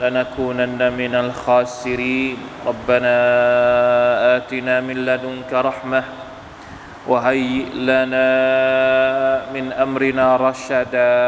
[0.00, 3.16] لنكونن من الخاسرين ربنا
[4.36, 6.04] اتنا من لدنك رحمه
[7.10, 8.30] وهيئ لنا
[9.54, 11.20] من امرنا رشدا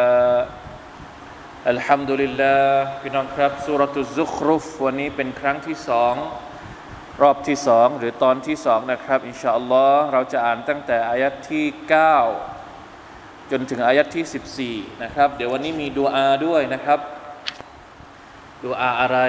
[1.72, 2.62] الحمد لله
[3.00, 6.14] พี่น้องครับสุรตุซุครุฟวันนี้เป็นครั้งที่สอง
[7.22, 11.64] รอบที่สองหรือตอนที่สองนะครับอินชาอัลลอฮ์เราจะอ่านตั้งแต่อายัดที่
[12.56, 16.98] 9 จนถึงอายัดที่ 14 นะครับ เดี๋ยววันนี้มีดูอาด้วยนะครับ
[18.63, 19.19] ดูอาอะไร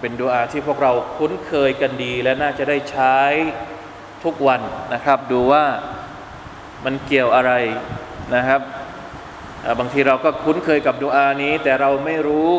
[0.00, 3.16] เป็นดูอาที่พวกเราคุ้นเคยกันดี และน่าจะได้ใช้
[4.24, 4.60] ทุกวัน
[4.94, 5.64] นะครับ ดูว่า
[6.84, 7.52] มันเกี่ยวอะไร
[8.34, 8.60] นะครับ
[9.78, 12.50] บางทีเราก็คุ้นเคยกับดูอานี้ แต่เราไม่รู้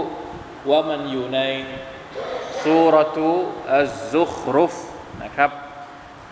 [0.70, 1.40] ว่ามันอยู่ใน
[2.64, 3.30] สุรตุ
[3.76, 4.74] อัซซุครุฟ
[5.24, 5.52] นะครับ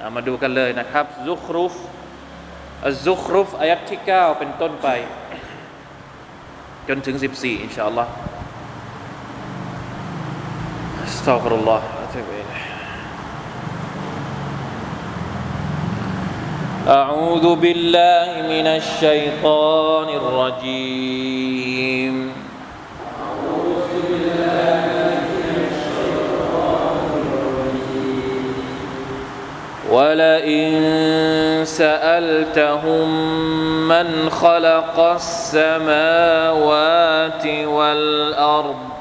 [0.05, 1.73] ามาดูกันเลยนะครับซุครุฟ
[2.87, 4.87] อัซุครุฟอายัดที่ 9 เป็นต้นไป
[6.87, 8.11] จนถึง 14 อินชาอัลลอฮ์
[11.07, 12.65] استغفر الله وأتوب إليه.
[16.87, 21.35] أعوذ بالله من الشيطان الرجيم.
[23.25, 24.85] اعوذ بالله
[25.33, 28.53] من الشيطان الرجيم
[29.91, 30.71] ولئن
[31.65, 33.07] سألتهم
[33.87, 36.65] من خلق السماوات
[37.65, 38.94] والأرض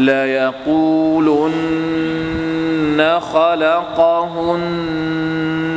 [0.00, 1.60] ليقولن
[3.32, 4.60] خلقهن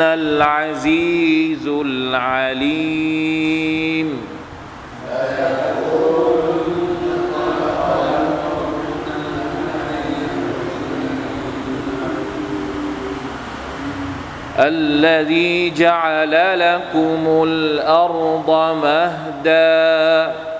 [0.02, 3.14] العزيز العليم.
[14.60, 18.50] الذي جعل لكم الأرض
[18.84, 20.53] مهدًا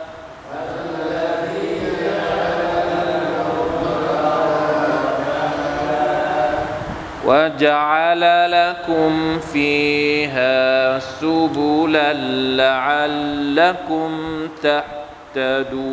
[7.26, 12.14] وجعل لكم فيها سبلا
[12.58, 14.12] لعلكم
[15.34, 15.84] تهتدون.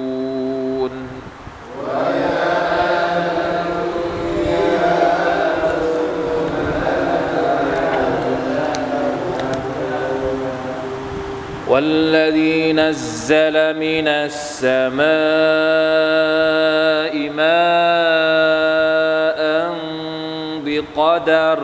[11.69, 15.11] والذي نزل من السماء
[17.31, 18.90] ماء
[20.97, 21.59] بقدر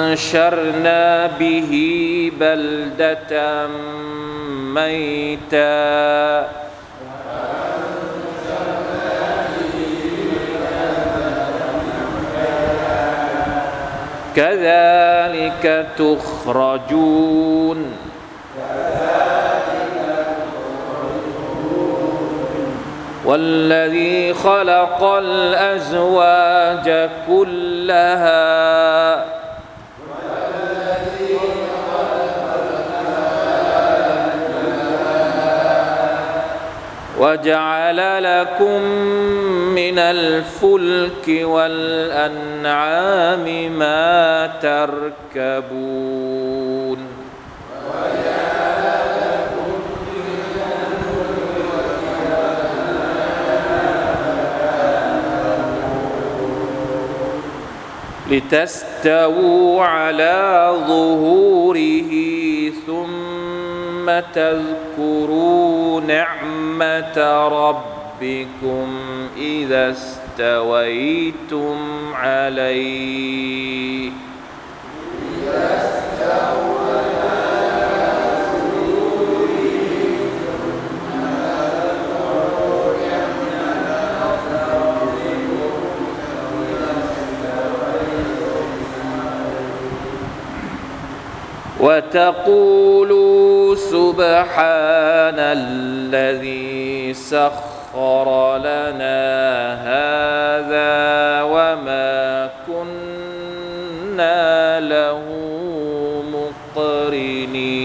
[0.00, 1.70] فأنشرنا به
[2.40, 3.66] بلدة
[4.74, 6.59] ميتا.
[14.36, 17.96] كذلك تخرجون.
[23.24, 26.88] والذي خلق الأزواج
[27.28, 29.24] كلها.
[37.18, 38.80] وجعل لكم
[39.90, 42.92] من الفلك والأنعام
[43.78, 46.10] ما تركبون.
[58.30, 62.10] لتستووا على ظهوره
[62.86, 67.89] ثم تذكروا نعمة ربكم
[69.36, 71.76] إذا استويتم
[72.14, 74.10] عليه.
[91.80, 97.79] وتقولوا سبحان الذي سخر
[98.58, 99.20] لنا
[99.82, 104.40] هذا وما كنا
[104.80, 105.20] له
[106.76, 107.80] مقرنين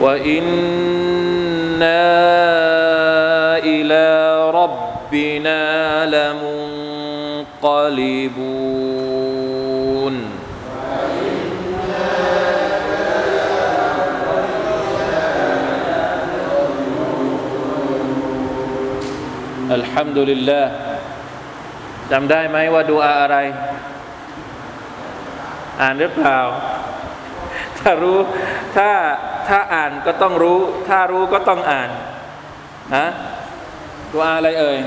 [0.00, 0.61] وإنا
[7.61, 8.37] لمنقلبون
[19.71, 20.65] الحمد لله
[22.11, 23.37] จำได้ไหมว่าดูอาอะไร
[25.81, 26.39] อ่านหรือเปล่า
[27.77, 28.17] ถ้ารู้
[28.75, 28.89] ถ้า
[29.47, 30.59] ถ้าอ่านก็ต้องรู้
[30.89, 31.89] ถ้ารู้ก็ต้องอ่าน
[32.95, 33.07] ฮะ
[34.11, 34.79] ดูอาอะไรเอ่ย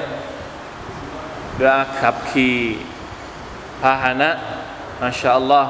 [1.59, 2.57] ดูอาขับขี่
[3.81, 4.29] พาหนะ
[5.01, 5.65] มาชาอัลลอฮ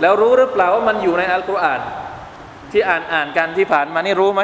[0.00, 1.80] แล้วรู้หรือเปล่าว่ามันอยู่ในอัลกุรอาน
[2.72, 4.42] ที่อ่านอ่านกันที่ผ่านมานี่รู้ไหม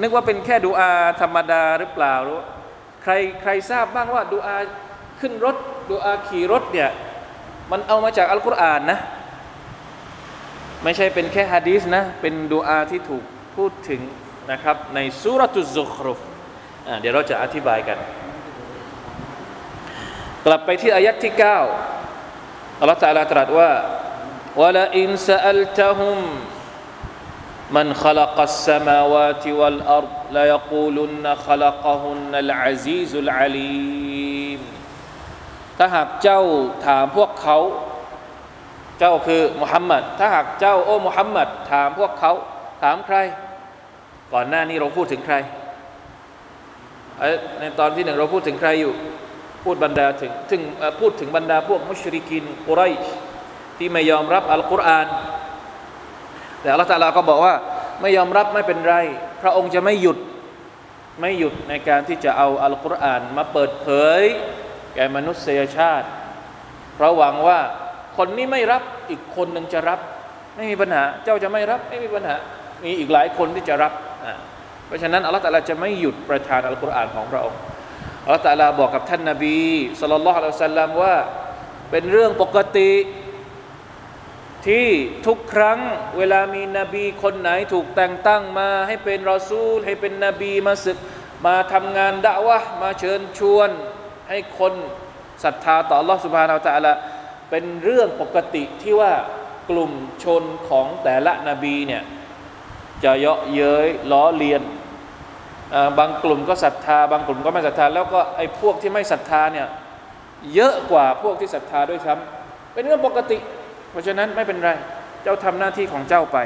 [0.00, 0.90] นึกว่าเป็นแค่ดูอา
[1.20, 2.40] ธรรมดาหรือเปล่ารู้
[3.02, 4.56] ใครใครทราบบ้างว่าดูอา
[5.20, 5.56] ขึ้นรถ
[5.90, 6.90] ดูอาขี่รถเนี่ย
[7.70, 8.98] มันเอามาจากอัลกุรอานนะ
[10.82, 13.24] ไม่ใช่เป็นแค่ฮะดีษนะ เป็นดูอาที่ถูก
[13.56, 14.00] พูดถึง
[14.50, 16.20] นะครับในสุรตุซุครุฟ
[17.00, 17.98] เดี๋ยวเราจะอธิบายกัน
[20.45, 21.33] กลับไปที่อายัดที่
[22.01, 23.71] 9อัลลอฮฺตะลาตรัสว่า
[24.61, 26.19] วะลาอินซาอัลตะฮุม
[27.75, 34.59] มัน خلق السماوات والأرض ليقولن خلقهن العزيز العليم
[35.77, 36.41] ถ้าหากเจ้า
[36.85, 37.57] ถามพวกเขา
[38.99, 42.31] เจ้าคือมุฮัมมัดถ้าหากเจ้าโอ้มุฮัมมัดถามพวกเขา
[42.81, 43.17] ถามใคร
[44.33, 45.35] ก่อนหน้านี้เราพูดถึงใคร
[47.59, 48.93] ในตอนที่หนึ่งเราพูดถึงใครอยู่
[49.64, 50.62] พูดบรรดาถึงถึง
[51.00, 53.04] พูดถึงบรรดาพวกมุชริกินกุไรช
[53.78, 55.06] ที่ไม่ยอมรับอัลกุรอาน
[56.60, 57.54] แต่อัลลอฮฺตาลาก็บอกว่า
[58.00, 58.96] ไม่ยอมรับไม่เป็นไร
[59.42, 60.18] พระองค์จะไม่หยุด
[61.20, 64.22] ไม่หยุดในการที่จะเอาอัลกุรอานมาเปิดเผย
[64.94, 66.06] แก่มนุษยชาติ
[66.94, 67.60] เพราะหวังว่า
[68.16, 70.00] คนนี้ไม่รับอีกคนหนึ่งจะรับ
[70.56, 72.36] ไม่มีปัญหา เจ้าจะไม่รับไม่มีปัญหา
[72.84, 73.92] มีอีกหลายคนที่จะรับ
[74.86, 77.60] เพราะฉะนั้นอัลลอฮฺตะลาจะไม่หยุดประทานอัลกุรอานของพระองค์
[78.23, 79.59] อัลลอฮฺตะลาบอกกับท่านนาบี
[79.99, 81.15] สุลต่านละฮ์อัลลอฮฺสัลลัมว่า
[81.91, 82.91] เป็นเรื่องปกติ
[84.67, 84.87] ที่
[85.27, 85.79] ทุกครั้ง
[86.17, 90.97] เวลามีนบีคนไหนถูกแต่งตั้งมาให้เป็นรอซูล ให้เป็นนบีมาศึก
[91.45, 93.69] มาทำงานด่าวะมาเชิญชวน
[94.29, 94.73] ให้คน
[95.43, 96.93] ศรัทธาต่อ Allah سبحانه และ تعالى
[97.49, 99.13] เป็นเรื่องปกติที่ว่า
[99.69, 99.91] กลุ่ม
[100.23, 102.03] ชนของแต่ละนบีเนี่ย
[103.03, 104.61] จะเยาะเย้ยล้อเลียน
[105.98, 109.66] บางกลุ่มก็ศรัทธา บางกลุ่มก็ไม่ศรัทธา แล้วก็ไอ้พวกที่ไม่ศรัทธาเนี่ย
[110.54, 113.38] เยอะกว่าพวกที่ศรัทธาด้วยซ้ำเป็นเรื่องปกติ
[113.90, 114.70] เพราะฉะนั้นไม่เป็นไร
[115.22, 116.38] เจ้าทำหน้าที่ของเจ้าไป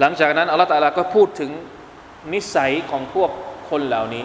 [0.00, 1.50] หลังจากนั้นอัลลอฮฺตาลาก็พูดถึง
[2.32, 3.30] นิสัยของพวก
[3.70, 4.24] คนเหล่านี้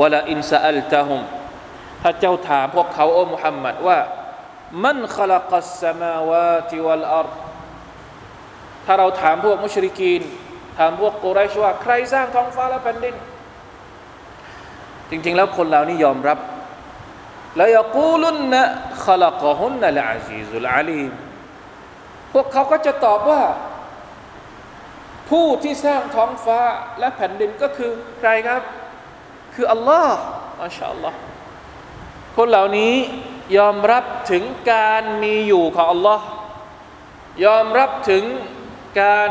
[0.00, 1.20] วลาอินซาอัลตะฮุม
[2.02, 3.98] ถ้าเจ้าถามพวกเขาโอ้มุฮัมมัดว่า
[4.84, 7.28] มันขลักัสสมาวาติวัลอัร
[8.86, 10.22] ถ้าเราถามพวกมุชริกีน
[10.78, 13.14] ถามพวกกุไรชว่า ใครสร้างท้องฟ้าและแผ่นดิน
[15.10, 16.38] จริง ๆ แล้วคนเรานี่ยอมรับ
[17.56, 18.62] แล้วยกูลุนนะ
[19.04, 21.12] ขลักฮุนนะละอาซีซุลอาลีม
[22.32, 23.42] พวกเขาก็จะตอบว่า
[25.30, 26.60] ผู้ที่สร้างท้องฟ้า
[26.98, 28.62] และแผ่นดินก็คือใครครับ
[29.54, 30.16] คืออัลลอฮ์
[30.62, 31.18] อัลลอฮ์อัลลอฮ์
[32.36, 32.94] คนเหล่านี้
[33.58, 36.26] ยอมรับถึงการมีอยู่ของอัลลอฮ์
[37.44, 38.24] ยอมรับถึง
[39.00, 39.30] การ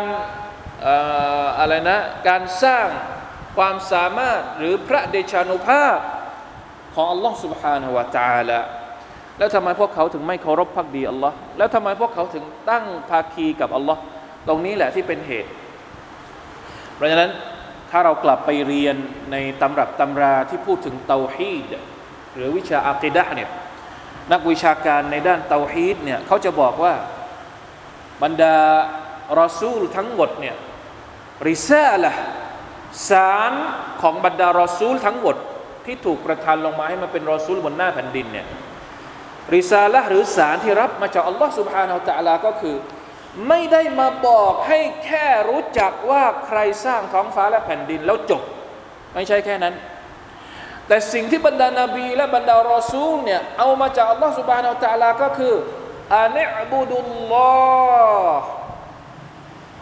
[1.59, 2.88] อะไรนะ การสร้าง
[3.57, 5.99] ความสามารถหรือพระเดชานุภาพ
[6.95, 8.61] ของอัลลอฮ์ سبحانه และ تعالى
[9.38, 14.00] แล้วทำไมพวกเขาถึงไม่เคารพพักดีอัลลอฮ์แล้วทำไมพวกเขาถึงตั้งภาคีกับอัลลอฮ์
[14.49, 15.50] ตรงนี้แหละที่เป็นเหตุ
[16.95, 17.31] เพราะฉะนั้น
[17.90, 18.97] ถ้าเรากลับไปเรียน
[19.33, 21.66] ในตำรับตำราที่พูดถึงเตาฮีด
[22.35, 23.50] หรือวิชาอักิดะเนี่ย
[24.33, 26.95] นักวิชาการในด้านเตาฮีดเนี่ยเขาจะบอกว่า
[28.23, 28.54] บรรดา
[29.40, 30.57] รอซูลทั้งหมดเนี่ย
[31.48, 32.12] ริซาละ
[33.10, 33.53] สาร
[34.01, 35.36] ของบรรดารอซูลทั้งหมด
[35.86, 38.46] ที่ถูกประทานลงมาให้มาเป็นรอซูลบนหน้าแผ่นดินเนี่ย
[39.56, 42.75] ริซาละหรือสารที่รับมาจากอัลลอฮ์สุบฮานาอัลตะลาก็คือ
[43.48, 48.41] ไม่ได้มาบอกให้แค่รู้จักว่าใครสร้างท้องฟ้าและแผ่นดินแล้วจบ
[49.13, 49.74] ไม่ใช่แค่นั้น
[50.88, 55.53] แต่สิ่งที่บรรดานาบี และบรรดารอซูลเนี่ยเอามาจากอัลลอฮ์สุบฮานาอัลตะลาก็คือ
[56.15, 57.51] อานิบุดุลลอ
[58.38, 58.48] ฮ์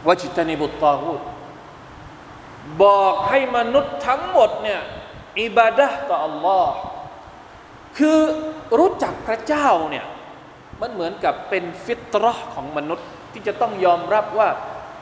[0.08, 1.22] วจิตนิบุตตาวูด
[2.84, 4.82] บอกให้มนุษย์ทั้งหมดเนี่ย
[5.42, 6.74] อิบาดะต่ออัลลอฮ์
[7.98, 8.20] คือ
[8.80, 10.06] รู้จักพระเจ้าเนี่ย
[10.82, 14.50] มันเหมือนกับเป็นฟิตรห์ของมนุษย์ที่จะต้องยอมรับว่า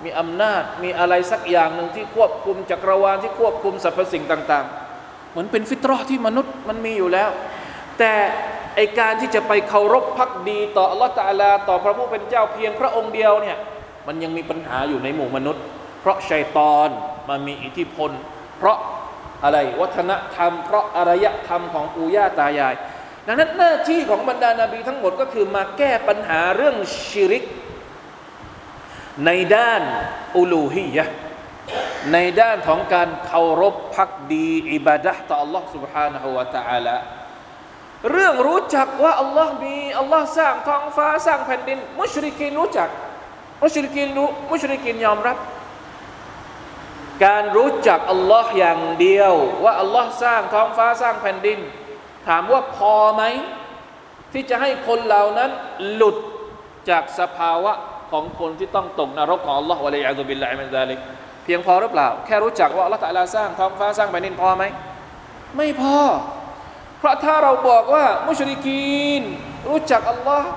[0.03, 7.29] มีอำนาจมีอะไรสักอย่างหนึ่งที่ควบคุมจักรวาลที่ควบคุมสรรพสิ่งต่างๆ เหมือนเป็นฟิตรห์ที่มนุษย์มันมีอยู่แล้ว
[7.99, 8.13] แต่
[8.75, 13.57] ไอการที่จะไปเคารพพักดี ต่ออัลลอฮฺตาลา ต่อพระผู้เป็นเจ้าเพียงพระองค์เดียวเนี่ย
[14.07, 15.63] มันยังมีปัญหาอยู่ในหมู่มนุษย์
[16.02, 16.88] เพราะชัยตอน
[17.28, 18.10] มามีอิทธิพล
[18.58, 18.78] เพราะ
[19.44, 22.74] อะไรวัฒนธรรม เพราะอารยธรรมของปู่ย่าตายาย
[23.26, 26.76] ดังนั้นหน้าที่ของบรรดานาบีทั้งหมดก็คือมาแก้ปัญหาเรื่อง
[27.08, 27.44] ชิริก
[29.26, 29.82] ในด้าน
[30.36, 31.04] อุลูฮียะ
[32.12, 36.96] ในด้านของการเคารพพักดีอิบาดะต่อ Allah سبحانه และ تعالى
[38.10, 42.88] เรื่องรู้จักว่าอัลลอฮ์มีอัลลอฮ์สร้างท้องฟ้าสร้างแผ่นดิน มุชริกินรู้จัก
[43.62, 45.36] มุชริกินรู้มุชริกินยอมรับ
[47.25, 51.59] การรู้จักอัลลอฮ์อย่างเดียว ว่าอัลลอฮ์สร้างท้องฟ้าสร้างแผ่นดิน
[52.27, 53.23] ถามว่าพอไหม
[54.33, 55.51] ที่จะให้คนเหล่านั้น
[55.93, 56.15] หลุด
[56.89, 57.73] จากสภาวะ
[58.11, 60.99] ของคนที่ต้องตกนรกของอัลลอฮ์والعياذ بالله من ذلك
[61.43, 64.63] เพียงพอหรือเปล่า แค่รู้จักว่าอัลลอฮ์ตะลาสร้างท้องฟ้าสร้างแผ่นดินพอไหม
[65.57, 65.97] ไม่พอ
[66.99, 69.23] เพราะถ้าเราบอกว่ามุชริกีน
[69.69, 70.49] รู้จักอัลลอฮ์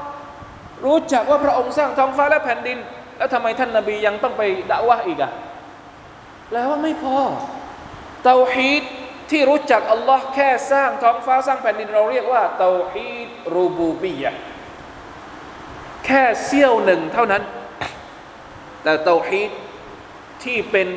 [0.84, 2.78] รู้จักว่าพระองค์สร้างท้องฟ้าและแผ่นดิน
[3.18, 5.30] แล้วทำไมท่านนาบียังต้องไปด่าวะอีกอะ
[6.48, 7.18] แปลว่าไม่พอ
[8.24, 8.82] เตาฮีด
[9.30, 14.32] ที่รู้จักอัลลอฮ์แค่สร้างท้องฟ้าสร้างแผ่นดินเราเรียกว่าเตาฮีดรูบูบียะ
[16.06, 17.42] แค่เสี้ยวหนึ่งเท่านั้น
[18.82, 19.50] แต่เตาฮีด
[20.42, 20.88] ที่เป็น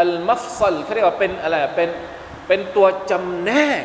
[0.00, 1.90] อัลมัฟซัลเขาเรียกว่าเป็นอะไรเป็น
[2.48, 3.50] เป็นตัวจำแน
[3.82, 3.84] ก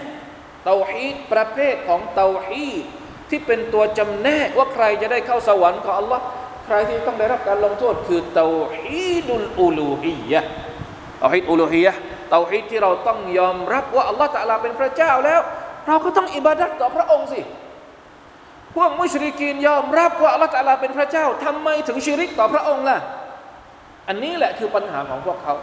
[0.65, 2.83] เตาฮีดประเภทของเตาฮีด
[3.29, 6.23] ที่เป็นตัวจำแนกว่าใครจะได้เข้าสวรรค์ของอัลลอฮ์
[6.73, 8.49] รที่ต้องได้รับการลงโทษคือเตา
[8.79, 10.41] ฮีดุลอูลูฮียะ
[11.19, 11.93] เตาฮีดอูลูฮียะ
[12.29, 15.41] เตาฮีดที่เราต้องยอมรับว่าอัลลอฮ์ตะลาเป็นพระเจ้าแล้ว
[15.87, 17.41] เราก็ต้องอิบาดัตต่อพระองค์สิ
[18.75, 22.97] พวกมุชริกีนยอมรับว่าอัลลอฮ์ตะลาเป็นพระเจ้าทำไมถึงชิริกต่อพระองค์ล่ะ
[24.07, 25.53] อันนี้แหละคือปัญหาของพวกเขา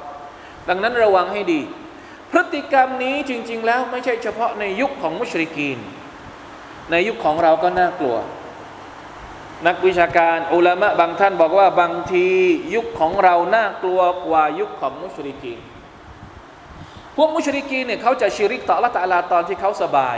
[0.69, 1.61] ดังนั้นระวังให้ดี
[2.31, 5.79] พฤติกรรมนี้จริง ๆ แล้วไม่ใช่เฉพาะในยุคของมุชริกีน
[6.91, 8.17] ในยุคของเราก็น่ากลัว
[9.67, 12.29] นักวิชาการอุลามะบางท่านบอกว่าบางที
[12.75, 15.61] ยุคของเราน่ากลัวกว่ายุคของมุชริกีน
[17.17, 20.17] พวกมุชริกีนเนี่ยเขาจะชิริกต่อละตาลาตอนที่เขาสบาย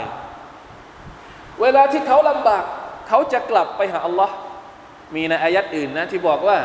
[1.61, 2.63] เวลาที่เขาลำบาก
[3.07, 4.35] เขาจะกลับไปหาอัลลอฮ์
[5.15, 6.57] มีในอายัดอื่นนะที่บอกว่า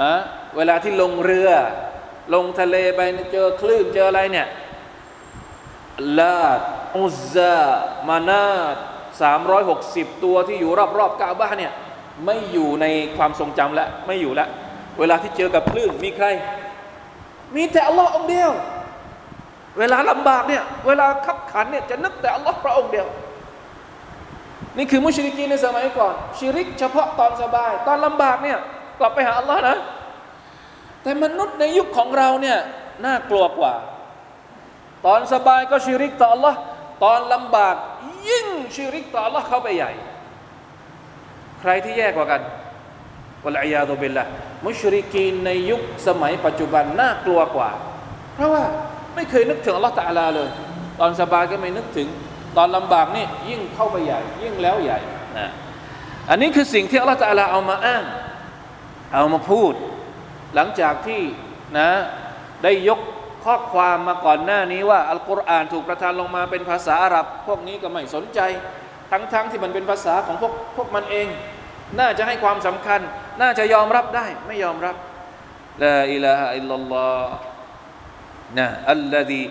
[0.00, 0.12] อะ
[0.56, 1.50] เวลาที่ลงเรือ
[2.34, 3.00] ลงทะเลไป
[3.32, 4.46] เจอคลื่นเจออะไรเนี่ย
[6.20, 6.60] ลาด
[6.96, 7.60] อุซซา
[8.08, 8.76] มานาด
[9.12, 11.72] 360 ตัวที่อยู่รอบๆกาบ้าเนี่ย
[12.24, 14.48] ไม่อยู่ในความทรงจำแล้วไม่อยู่แล้ว
[14.98, 16.26] เวลาที่เจอกับคลื่นมีใคร
[17.56, 18.50] มีแต่อัลลอฮ์องเดียว
[19.78, 23.06] เวลาลำบากเนี่ยเวลาขับขันเนี่ยจะนึกแต่อัลลอฮ์พระองค์เดียว
[24.76, 28.58] นี่คือมุชริกีนในสมัยก่อนชิริกเฉพาะตอนสบาย ตอนลำบากเนี่ย
[28.98, 29.76] กลับไปหาอัลลอฮ์นะ
[31.02, 32.58] แต่มนุษย์ในยุคของเราเนี่ย
[33.04, 33.74] น่ากลัวกว่า
[35.06, 36.58] ตอนสบายก็ชิริกต่ออัลลอฮ์
[37.04, 37.76] ตอนลำบาก
[38.28, 39.92] ยิ่งชิริกต่ออัลลอฮ์เข้าไปใหญ่
[41.60, 42.40] ใครที่แย่กว่ากัน
[43.44, 44.24] วลัยยาตุเบลละ
[44.66, 47.70] มุชริกีนในยุคสมัยปัจจุบันน่ากลัวกว่า
[48.34, 48.64] เพราะว่า
[49.14, 50.50] ไม่เคยนึกถึงอัลลอฮ์ตะอาลาเลย
[51.00, 52.08] ตอนสบายก็ไม่นึกถึง
[52.56, 54.98] ตอนลำบากนี่ยิ่งเข้าไปใหญ่ ยิ่งแล้วใหญ่
[55.38, 55.50] นะ
[56.30, 58.04] อันนี้คือสิ่งที่อัลลอฮ์ตะอาลาเอามาอ้าง
[59.14, 59.72] เอามาพูด
[60.54, 61.22] หลังจากที่
[61.78, 61.88] นะ
[62.62, 63.00] ได้ยก
[63.44, 68.40] ข้อความมาก่อนหน้านี้ว่าอัลกุรอานถูกประทานลงมาเป็นภาษาอาหรับ พวกนี้ก็ไม่สนใจ
[69.10, 71.28] ทั้งๆทที่มันเป็นภาษาของพวกพวกมันเอง
[72.00, 73.00] น่าจะให้ความสำคัญ
[73.40, 74.96] น่าจะยอมรับได้ ไม่ยอมรับ
[75.82, 77.34] ลาอิลาฮะอิลลัลลอฮ์
[78.58, 79.42] นะอัลลอฮี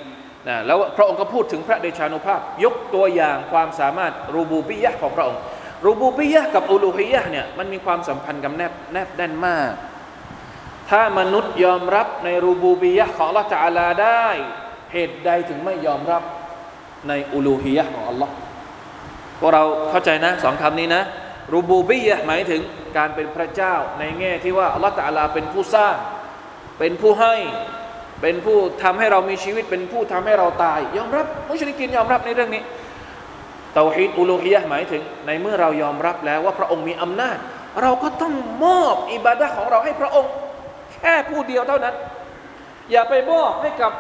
[0.48, 5.42] นะแล้วพระองค์ก็พูดถึงพระเดชานุภาพ ยกตัวอย่างความสามารถรูบูบิยะของพระองค์
[5.86, 9.72] รูบูบิยะกับอูลูฮิยะเนี่ยมันมีความสัมพันธ์กันแนบแนบแน่นมาก
[10.92, 14.26] ถ้ามนุษย์ยอมรับในรูบูบียะของ Allah ตาลาได้
[14.94, 16.24] เหตุใดถึงไม่ยอมรับ
[17.08, 18.30] ในอูลูฮียะของ Allah
[19.40, 21.04] พวกเราเข้าใจนะสองคำนี้นะ
[21.54, 22.62] รูบูบียะหมายถึง
[22.98, 25.96] การเป็นพระเจ้าในแง่ที่ว่า Allah ตาลาเป็นผู้สร้าง
[26.80, 27.36] เป็นผู้ให้
[28.22, 32.62] เป็นผู้ทำให้เรามีชีวิตเป็นผู้ทำให้เราตาย ยอมรับมุชริกินยอมรับในเรื่องนี้
[33.74, 37.38] เตาฮีดอุลูฮียะหมายถึง ในเมื่อเรายอมรับแล้วว่าพระองค์มีอำนาจ
[37.82, 38.34] เราก็ต้อง
[38.64, 40.32] มอบอิบาดะของเราให้พระองค์
[41.02, 41.96] แค่ผู้เดียวเท่านั้น
[42.92, 43.92] อย่าไปมอบให้กับ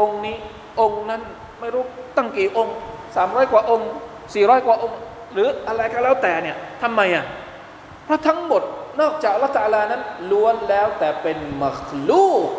[0.00, 0.36] องค์นี้
[0.80, 1.22] องค์นั้น
[1.60, 1.84] ไม่รู้
[2.16, 2.76] ตั้งกี่องค์
[3.16, 3.90] สามร้อยกว่าองค์
[4.34, 4.98] สี่ร้อยกว่าองค์
[5.32, 7.24] หรืออะไรก็แล้วแต่เนี่ยทำไมอะ
[8.04, 8.62] เพราะทั้งหมด
[9.00, 12.50] นอกจากละตาลานั้นล้วนแล้วแต่เป็นมัคลูก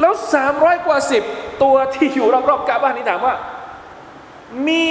[0.00, 1.22] แล้วสามร้อยกว่าสิบ
[1.62, 3.34] ตัวที่อยู่รอบๆกาบ้านนี้ถามว่า
[4.68, 4.90] มี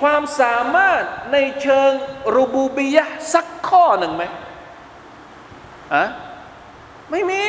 [0.00, 1.90] ความสามารถในเชิง
[2.34, 4.24] รูบูบียะสักข้อหนึ่งไหม
[5.94, 6.04] อะ
[7.10, 7.44] ไม่มี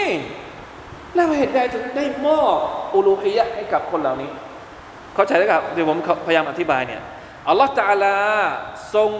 [1.15, 2.57] แล้วเหตุใดถึงได้มอบ
[2.95, 4.29] อุลูฮิยะให้กับคนเหล่านี้
[5.15, 7.01] เข้าใจไหมครับเดี๋ยวผมพยายามอธิบายเนี่ย
[7.47, 8.17] อัลลอฮฺตาลา
[8.95, 9.11] ทรง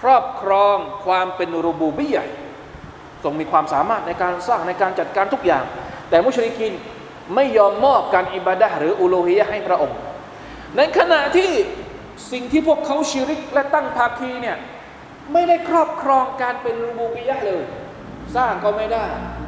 [0.00, 2.24] ครอบครองความเป็นรูบูบียะ
[3.24, 5.64] ทรงมีความสามารถในการสร้างในการจัดการทุกอย่าง
[6.08, 6.72] แต่มุชริกิน
[7.34, 9.98] ไม่ยอมมอบการอิบาดะหรืออุลูฮิยะให้พระองค์
[10.76, 11.50] ในขณะที่
[12.32, 14.56] สิ่งที่พวกเขาชิริกและตั้งภาคีเนี่ย
[15.32, 17.64] ไม่ได้ครอบครองการเป็นรูบูบียะเลย
[18.36, 19.04] สร้างก็ไม่ได้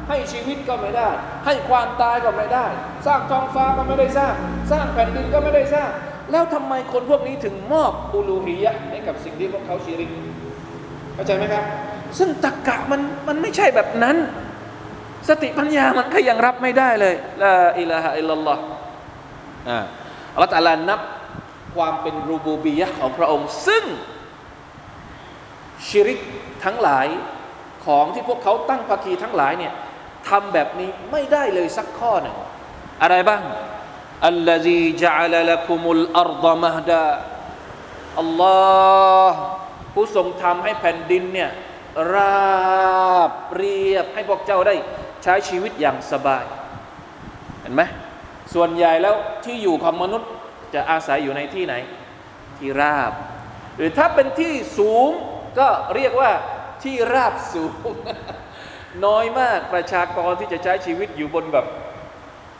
[0.09, 1.09] ให้ชีวิตก็ไม่ได้
[1.45, 2.65] ให้ความตายก็ไม่ได้
[3.07, 4.33] สร้างท้องฟ้าก็ไม่ได้สร้าง
[4.71, 5.89] สร้างแผ่นดินก็ไม่ได้สร้าง
[6.31, 10.09] แล้วทำไมคนพวกนี้ถึงมอบอุลูฮียะให้กับสิ่งที่พวกเขาชิริก
[11.13, 11.63] เข้าใจไหมครับ
[12.17, 14.17] ซึ่งตรกกะมันมันไม่ใช่แบบนั้น
[15.29, 18.61] สติปัญญามันก็ยังรับไม่ได้เลยลาอิลาฮะอิลลัลลอฮ์
[19.69, 19.79] อ่า
[20.33, 21.01] อัลลอฮฺตะอาลานับ
[21.75, 23.83] ความเป็นรูบูบียะของพระองค์ ซึ่ง
[25.87, 26.19] ชิริก
[26.63, 27.07] ทั้งหลาย
[27.85, 29.73] ของที่พวกเขาตั้งภาคีทั้งหลายเนี่ย
[30.29, 32.35] ทำแบบนี้ไม่ได้เลยสักข้อหนึ่ง
[33.01, 33.41] อะไรบ้าง
[34.27, 37.07] อัลลอฮีจัลลักุมุลอัรฎมฮดา
[38.19, 38.57] อัลลอ
[39.31, 39.39] ฮ์
[39.93, 41.51] ผู้ทรงทำให้แผ่นดินเนี่ย
[42.13, 44.75] ราบเรียบให้พวกเจ้าได้
[45.23, 46.43] ใช้ชีวิตอย่างสบาย
[47.61, 47.81] เห็นไหม
[48.53, 49.15] ส่วนใหญ่แล้ว
[49.45, 50.29] ที่อยู่ของมนุษย์
[50.73, 51.73] จะอาศัยอยู่ในที่ไหน
[52.57, 53.13] ที่ราบ
[53.75, 55.09] หรือถ้าเป็นที่สูง
[55.59, 56.31] ก็เรียกว่า
[56.85, 57.73] ที่ราบสูง
[59.05, 61.65] น้อยมากประชากรที่จะใช้ชีวิตอยู่บนแบบ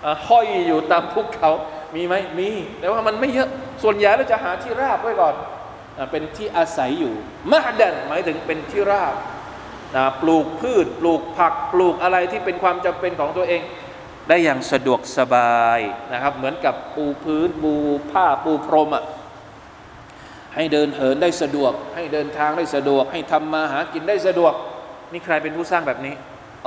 [0.03, 1.51] อ่าห้อยอยู่ตามภูเขา
[1.95, 3.49] มีไหมมี แต่ว่ามันไม่เยอะ
[3.83, 5.35] ส่วนใหญ่เราจะหาที่ราบไว้ก่อน
[6.11, 7.13] เป็นที่อาศัยอยู่
[7.51, 9.15] มหดันหมายถึงเป็นที่ราบ
[10.21, 13.61] ปลูกพืช ปลูกผักปลูกอะไรที่เป็นความจำเป็นของตัวเอง
[14.27, 15.79] ได้อย่างสะดวกสบาย
[16.13, 17.73] นะครับ เหมือนกับปูพื้นปู
[18.11, 19.03] ผ้าปูพรมอะ่ะ
[20.55, 24.53] ให้เดินเหินได้สะดวก ให้เดินทางได้สะดวก ให้ทำมาหากินได้สะดวก
[25.11, 26.15] นี่ใครเป็นผู้สร้างแบบนี้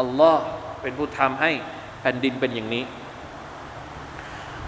[0.01, 0.43] อัลลอฮ์
[0.83, 1.51] เป็นผู้ทำให้
[2.01, 2.85] แผ่นดินเป็นอย่างนี้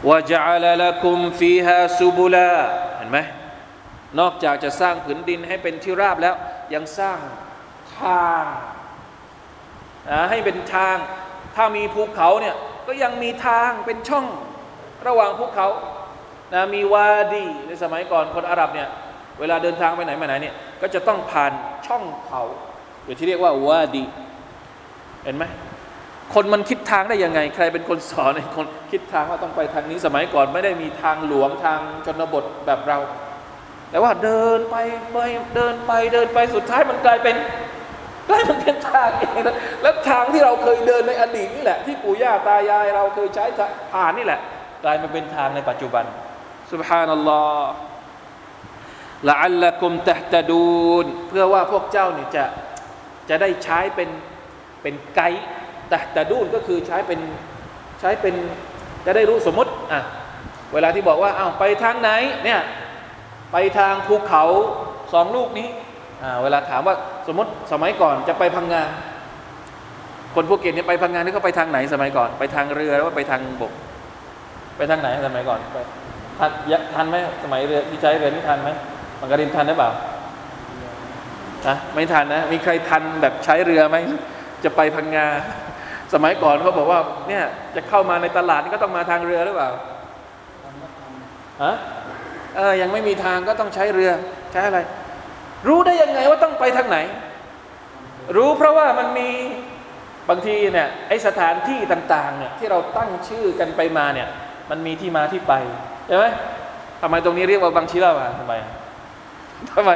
[0.09, 2.53] วะจัลละคุมฟีฮาซุบุลา
[2.97, 3.19] เห็นไหม
[4.21, 6.35] นอกจากจะสร้างผืนดินให้เป็นที่ราบแล้ว
[6.75, 7.19] ยังสร้าง
[7.99, 8.45] ทาง
[10.11, 10.97] นะให้เป็นทาง
[11.57, 12.57] ถ้ามีภูเขาเนี่ย
[12.87, 14.27] ก็ยังมีทางเป็นช่อง
[15.07, 15.69] ระหว่างภูเขา
[16.55, 18.89] นะมีวาดีในสมัยก่อนคนอาหรับเนี่ย
[19.41, 21.53] เวลาเดินทางไปไหนมาไหนเนี่ยก็จะต้องผ่าน
[21.87, 22.43] ช่องเขา
[23.05, 24.05] หรือที่เรียกว่าวาดี
[25.25, 25.45] เห็นไหม
[26.35, 32.99] คนมันคิดทางได้ยังไง ใครเป็นคนสอนไอ้คนคิดทางว่าต้องไปทางนี้สมัยก่อน ไม่ได้มีทางหลวงทางชนบทแบบเรา
[33.91, 34.77] แต่ว่าเดินไป
[35.13, 35.17] ไป
[35.57, 37.37] เดินไปเดินไปสุดท้ายมันกลายเป็น
[38.29, 39.43] กลายเป็นทางเอง
[39.83, 43.45] แล้วทางที่เราเคยเดินในอดีตนี่แหละ ที่ปู่ย่าตายายเราเคยใช้
[43.93, 44.41] ผ่านนี่แหละ
[44.85, 46.05] กลายมาเป็นทางในปัจจุบัน
[46.73, 47.71] สุบฮานัลลอฮ์
[49.29, 52.45] ละอัลละกุมตะตะดูนเพื่อว่าพวกเจ้าเนี่ยจะ
[53.29, 54.09] จะได้ใช้เป็น
[54.83, 55.45] เป็นไกด์
[55.93, 57.21] ตะตะดูนก็คือใช้เป็น
[58.01, 58.35] ใช้เป็น
[59.07, 60.01] จะได้รู้สมมติอะ
[60.73, 62.11] เวลาที่บอกว่าอ้าวไปทางไหน
[62.45, 62.61] เนี่ย
[63.53, 64.45] ไปทางภูเขา
[65.13, 65.69] สองลูกนี้
[66.23, 66.95] อ่าเวลาถามว่า
[67.27, 68.83] สมมติสมัยก่อนจะไปพังงา
[70.35, 73.73] คนภูเก็ตเนี่ยไปพังงานี่เขาไปทางไหนสมัยก่อน ไปทางเรือหรือว่าไปทางบก
[74.77, 75.77] ไปทางไหนสมัยก่อนไป
[76.39, 78.71] ทันยะทันไหมสมัยเรือที่ใช้เรือนี่ทันไหม
[79.21, 79.91] มังกรินทันหรือเปล่า
[81.67, 83.97] นะไม่ทันนะ มีใครทันแบบใช้เรือไหม
[84.65, 85.27] จะไปพังงา
[86.13, 87.45] สมัยก่อนเขาบอกว่าเนี่ย
[87.77, 89.71] จะเข้ามาในตลาดนี่ก็ต้องมาทางเรือหรือเปล่า
[91.65, 91.75] ฮะ
[92.57, 94.11] เออยังไม่มีทางก็ต้องใช้เรือ
[94.53, 94.79] ใช้อะไร
[95.69, 96.99] รู้ได้ยังไงว่าต้องไปทางไหน
[98.37, 99.31] รู้เพราะว่ามันมี
[100.29, 104.29] บางทีเนี่ยไอสถานที่ต่างๆเนี่ยที่เราตั้งชื่อกันไปมาเนี่ย
[104.71, 105.55] มันมีที่มาที่ไป
[106.07, 106.27] ใช่ไหม
[107.03, 108.55] ทำไมตรงนี้เรียกว่าบางชีลาวะทำไม
[109.71, 109.91] ทำไม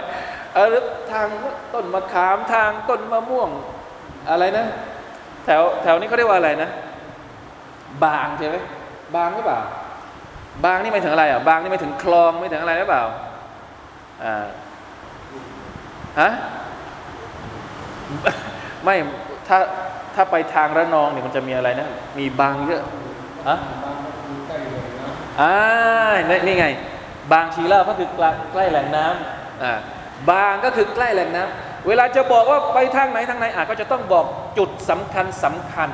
[0.55, 0.68] เออ
[1.12, 1.29] ทาง
[1.74, 3.50] ต้นมะขามทางต้นมะม่วง
[4.31, 4.66] อะไรนะ
[5.44, 6.70] แถวแถวนี้เขาเรียกว่าอะไรนะ
[8.05, 8.57] บางใช่ไหม
[9.16, 9.61] บางหรือเปล่า
[10.64, 13.05] บางนี่หมายถึงอะไรอะ บางนี่หมายถึงคลองไม่ถึงอะไรหรือเปล่า
[14.24, 14.46] อ่า
[16.20, 16.31] ฮะ
[18.85, 18.94] ไม่
[19.48, 19.59] ถ้า
[20.14, 22.83] ถ้าไปทางระนองเนี่ยมันจะมีอะไรนะ มีบางเยอะ
[23.48, 23.57] อะ
[25.40, 25.53] อ่า
[26.31, 26.66] นี่นี่ไง
[27.33, 29.44] บางชีลาก็คือใกล้ใกล้แหล่งน้ำอ่า
[30.31, 34.27] บางก็คือใกล้แหล่งน้ำเวลาจะบอกว่าไปทางไหนทางไหนอะก็จะต้องบอก
[34.59, 35.88] จุดสำคัญสำคัญ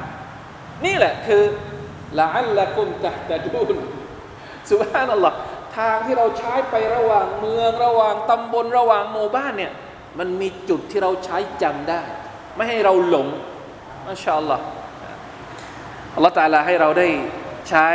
[0.86, 1.42] นี่แหละคือ
[2.18, 3.78] ละอัลละกุมตะตะดูน
[4.70, 5.36] สุบฮานัลลอฮ์
[5.76, 9.72] ทางที่เราใช้ไประหว่างเมืองระหว่างตำบลระหว่างหมู่บ้านเนี่ย
[10.18, 12.02] มันมีจุดที่เราใช้จำได้
[12.56, 13.26] ไม่ให้เราหลง
[14.06, 14.64] มาชาอัลลอฮ์
[16.14, 17.08] อัลลอฮ์ตาลาให้เราได้
[17.70, 17.88] ใช้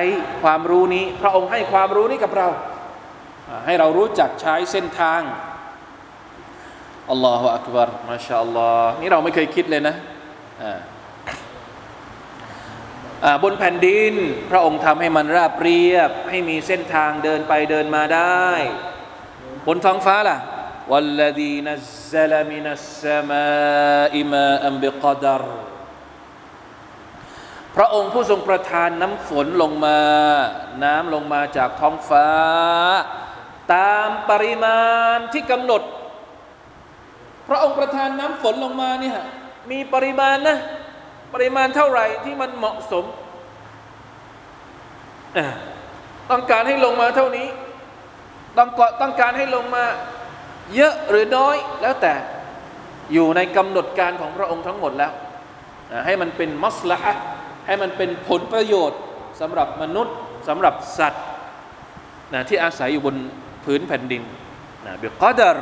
[0.44, 2.48] ความรู้นี้ พระองค์ให้ความรู้นี้กับเรา
[3.66, 5.22] ให้เรารู้จักใช้เส้นทาง
[7.12, 9.96] อัลลอฮฺอักบารมาชาอัลลอฮ์นี่เราไม่เคยคิดเลยนะ
[13.44, 14.14] บนแผ่นดิน
[14.52, 18.46] พระองค์ทำให้มันราบเรียบ ให้มีเส้นทางเดินไปเดินมาได้
[19.68, 20.38] บนท้องฟ้าล่ะ
[20.92, 21.82] วัลลดีนั
[22.14, 23.48] ซลมินัสสมา
[24.18, 25.44] อิมาอัมบิกดาร
[27.76, 30.00] พระองค์ผู้ทรงประทานน้ำฝนลงมา
[30.84, 32.28] น้ำลงมาจากท้องฟ้า
[33.74, 34.82] ตามปริมา
[35.16, 35.82] ณที่กำหนด
[37.50, 39.18] พระองค์ประทานน้ำฝนลงมาเนี่ย
[39.72, 40.58] มีปริมาณนะ
[41.34, 43.06] ปริมาณเท่าไหร่ที่มันเหมาะสม
[46.32, 47.48] ต้องการให้ลงมาเท่านี้
[48.58, 49.84] ต้องกต้องการให้ลงมา
[50.76, 52.14] เยอะหรือน้อยแล้วแต่
[53.14, 55.12] อยู่ในกำหนดการของพระองค์ทั้งหมดแล้ว
[56.06, 57.00] ให้มันเป็นมัสละ
[57.68, 59.00] ให้มันเป็นผลประโยชน์
[59.42, 60.16] สำหรับมนุษย์
[60.48, 61.26] สำหรับสัตว์
[62.34, 63.16] นะที่อาศัยอยู่บน
[63.66, 64.24] พื้นแผ่นดิน
[64.86, 65.58] นะบิกอดร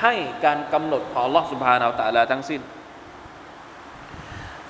[0.00, 2.62] ให้การกำหนดของ Allah سبحانه และ تعالى ทั้งสิ้น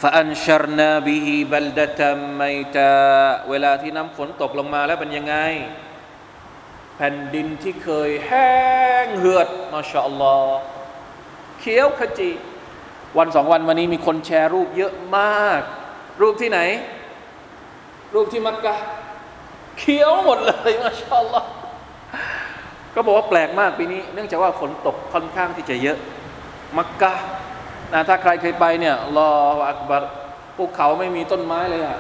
[0.03, 2.01] فأنشرنا به بلدة
[2.40, 2.95] ميتا
[3.51, 5.37] เวลาที่น้ำฝนตกลงมาแล้วเป็นยังไง
[6.97, 8.53] แผ่นดินที่เคยแห้
[9.05, 10.59] งเหือดมาชาอัลลอฮ์
[11.61, 12.31] เขียวขจี
[13.19, 15.61] วันสองวันวันนี้มีคนแชร์รูปเยอะมาก
[16.23, 16.61] รูปที่ไหน
[18.14, 18.75] รูปที่มักกะ
[19.79, 21.49] เขียวหมดเลยมาชาอัลลอฮ์
[22.96, 25.98] ก็บอกว่าแปลกมากปีนี้ เนื่องจากว่าฝนตกค่อนข้างที่จะเยอะ
[26.78, 27.14] มักกะ
[27.94, 29.30] นะถ้าใครเคยไปเนี่ยรอ
[29.70, 30.04] อักบัร
[30.56, 31.98] ภูเขาไม่มีต้นไม้เลยอะ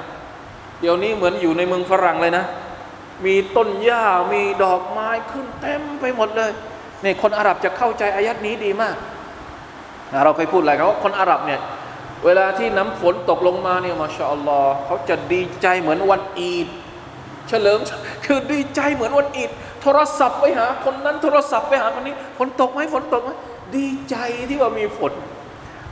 [0.81, 2.45] เดี๋ยวนี้เหมือนอยู่ในเมืองฝรั่งเลยนะ
[3.25, 4.03] มีต้นหญ้า
[4.33, 6.51] มีดอกไม้ขึ้นเต็มไปหมดเลย
[7.03, 8.95] นี่คนอาหรับจะเข้าใจอายัดนี้ดีมาก
[10.11, 11.59] นะเราเคยพูดอะไรกันว่าคนอาหรับเนี่ย
[12.25, 16.67] เวลาที่น้ำฝนตกลงมาเนี่ยมาชาอัลลอฮ์เขาจะดีใจเหมือนวันอีด
[17.49, 17.79] เฉลิม
[18.25, 19.49] คือดีใจเหมือนวันอีด
[19.85, 23.29] โทรศัพท์ไปหา คนนั้นโทรศัพท์ไปหาคนนี้ฝนตกไหมฝนตกไหม
[23.75, 24.15] ดีใจ
[24.49, 25.13] ที่ว่ามีฝน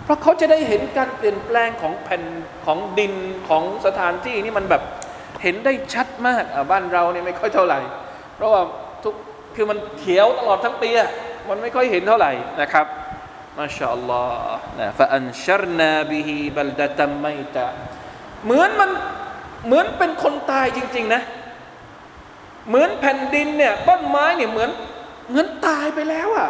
[0.03, 2.23] เพราะเขาจะได้เห็นการเปลี่ยนแปลงของแผ่น
[2.65, 3.13] ของดิน
[3.49, 4.81] ของสถานที่นี่มันแบบ
[5.43, 7.79] เห็นได้ชัดมากอะบ้านเราเนี่ยไม่ค่อยเท่าไหร่
[8.35, 8.61] เพราะว่า
[9.03, 9.13] ทุก
[9.55, 11.09] คือมันเขียวตลอดทั้งปีอะ
[11.49, 12.85] มันไม่ค่อยเห็นเท่าไหร่นะครับ
[13.57, 17.25] มาชาอัลลอฮ์นะฟะอันชรนาบิฮิบัลดะตัมไม
[17.55, 17.67] ตะ
[18.45, 18.89] เหมือนมัน
[19.65, 21.21] เหมือนเป็นคนตายจริง ๆ นะ
[22.67, 24.69] เหมือนแผ่นดินเนี่ยต้นไม้เนี่ยเหมือน
[25.29, 26.49] เหมือนตายไปแล้วอะ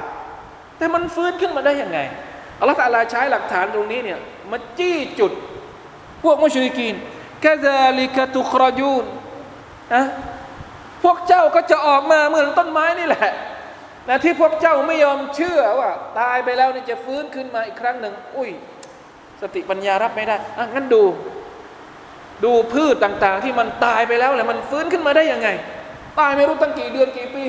[0.78, 2.00] แต่มันฟื้นขึ้นมาได้ยังไง
[2.60, 4.20] อัลลอฮฺตะลาใช้หลักฐานตรงนี้เนี่ย
[4.52, 5.32] มาจี้จุด
[6.24, 6.96] พวกมุชริกีน
[7.44, 9.04] กะซาลิกะตุครจูน
[9.94, 10.04] นะ
[11.04, 13.32] พวกเจ้าก็จะออกมาเหมือนต้นไม้นี่แหละ
[14.10, 18.50] นะที่พวกเจ้าไม่ยอมเชื่อว่า ตายไปแล้วนี่จะฟื้นขึ้นมาอีกครั้งหนึ่งอุ้ย
[19.42, 21.04] สติปัญญารับไม่ได้อะงั้นดู
[22.46, 25.50] ดูพืชต่าง ๆ ที่มันตายไปแล้วแหละมันฟื้นขึ้นมาได้ยังไง
[26.20, 27.44] ตายไม่รู้ตั้งกี่เดือนกี่ปี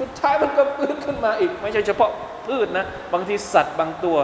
[0.00, 2.10] สุดท้ายมันก็ฟื้นขึ้นมาอีก ไม่ใช่เฉพาะ
[2.46, 4.18] พืชนะ บางทีสัตว์บางตัว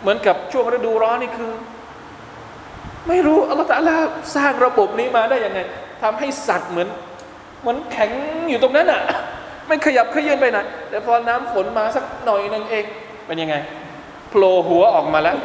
[0.00, 1.52] เหมือนกับช่วงฤดูร้อนนี่คือ
[3.08, 3.96] ไม่รู้อัลลอฮฺตะอาลา
[4.36, 5.60] สร้างระบบนี้มาได้ยังไง
[6.02, 6.88] ทำให้สัตว์เหมือน
[7.60, 8.10] เหมือนแข็ง
[8.48, 9.02] อยู่ตรงนั้นอะ
[9.66, 10.58] ไม่ขยับขยื่นไปไหน
[10.90, 12.84] แต่พอน้ำฝนมาสักหน่อยนึงเอง
[13.26, 13.56] เป็นยังไง
[14.30, 15.36] โผล่หัวออกมาแล้ว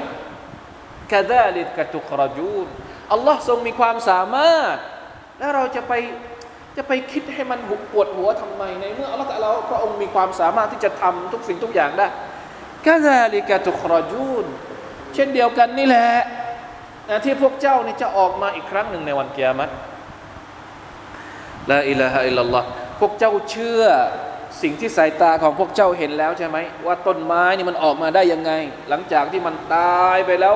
[1.11, 2.67] กาดาลิดกะตุกรจูน
[3.11, 4.75] อัลลอฮ์ทรงมีความสามารถ
[5.39, 5.93] แล้วเราจะไป
[6.77, 12.07] จะไปคิดให้มันหุบปวดหัวทำไมในเมื่ออัลลอฮ์ตะอาลาพระองค์มีความสามารถที่จะทำทุกสิ่งทุกอย่างได้
[12.87, 14.45] กาดาลิกะตุกรจูน
[15.13, 16.09] เช่นเดียวกันนี่แหละ
[17.09, 19.71] นะที่พวกเจ้านี่จะออกมาอีกครั้งหนึ่งในวันเกียรติ
[21.71, 22.67] ลาอิลาฮะอิลลัลลอฮ์
[22.99, 23.83] พวกเจ้าเชื่อ
[24.61, 28.51] สิ่งที่สายตาของพวกเจ้าเห็นแล้วใช่ไหมว่าต้นไม้นี่มันออกมาได้ยังไง
[28.89, 30.55] หลังจากที่มันตายไปแล้ว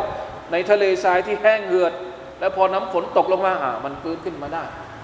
[0.52, 1.94] ในทะเลทรายที่แห้งเหือด
[2.40, 4.64] แล้วพอน้ำฝนตกลงมาอ่ามันฟื้นขึ้นมาได้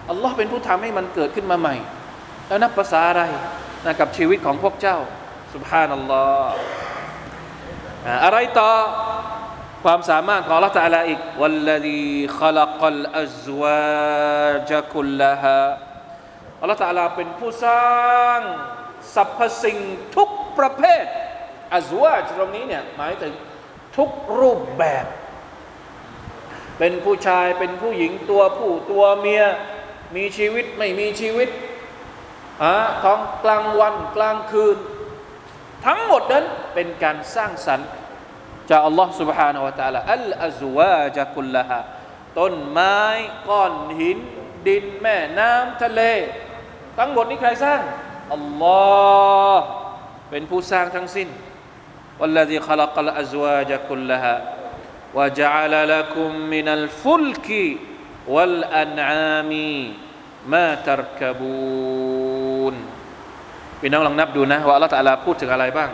[0.10, 1.76] อัลลอฮ์เป็นผู้ทำให้มันเกิดขึ้นมาใหม่
[2.48, 3.24] แล้วนับภาษาอะไร
[3.86, 4.98] นะกับชีวิตของพวกเจ้า
[5.54, 6.58] สุบฮานัลลอฮ์
[8.26, 8.72] อะไรต่อ
[9.84, 15.60] ความสามารถของ Allah Taala อีกวัลลดีขลักัลอัซวาจคุลลาฮะ
[16.64, 17.90] Allah Taala เป็นผู้สร้า
[18.38, 18.40] ง
[19.16, 19.78] สรรพสิ่ง
[20.16, 21.06] ทุกประเภท
[21.76, 23.34] อัซวาจตรงนี้เนี่ยหมายถึง
[23.98, 25.06] ทุกรูปแบบ
[26.80, 29.44] เป็นผู้ชายเป็นผู้หญิงตัวผู้ตัวเมีย
[30.17, 31.49] มีชีวิตไม่มีชีวิต
[32.63, 34.77] อะท้องกลางวันกลางคืน
[35.87, 37.89] ทั้งหมดนั้นเป็นการสร้างสรรค์
[38.71, 41.81] จากอัลลอฮ์ سبحانه และ تعالى อัลอัซวาจกุลละฮะ
[42.39, 42.99] ต้นไม้
[43.49, 44.19] ก้อนหิน
[44.67, 46.01] ดินแม่น้ำทะเล
[46.99, 47.83] ทั้งหมดนี้ใครสร้าง
[48.35, 48.85] อัลลอ
[49.55, 49.65] ฮ์
[50.31, 51.29] เป็นผู้สร้างทั้งสิ้น
[52.21, 54.35] والذي خلق الأزواج كلها
[55.17, 57.49] وجعل لكم من الفلك
[58.36, 59.70] วัลอันอามี
[60.54, 62.76] มาตรกบูน
[63.80, 65.90] พี่น้องลองนับดูนะว่าอัลลอฮฺตาลาพูดถึงอะไรบ้าง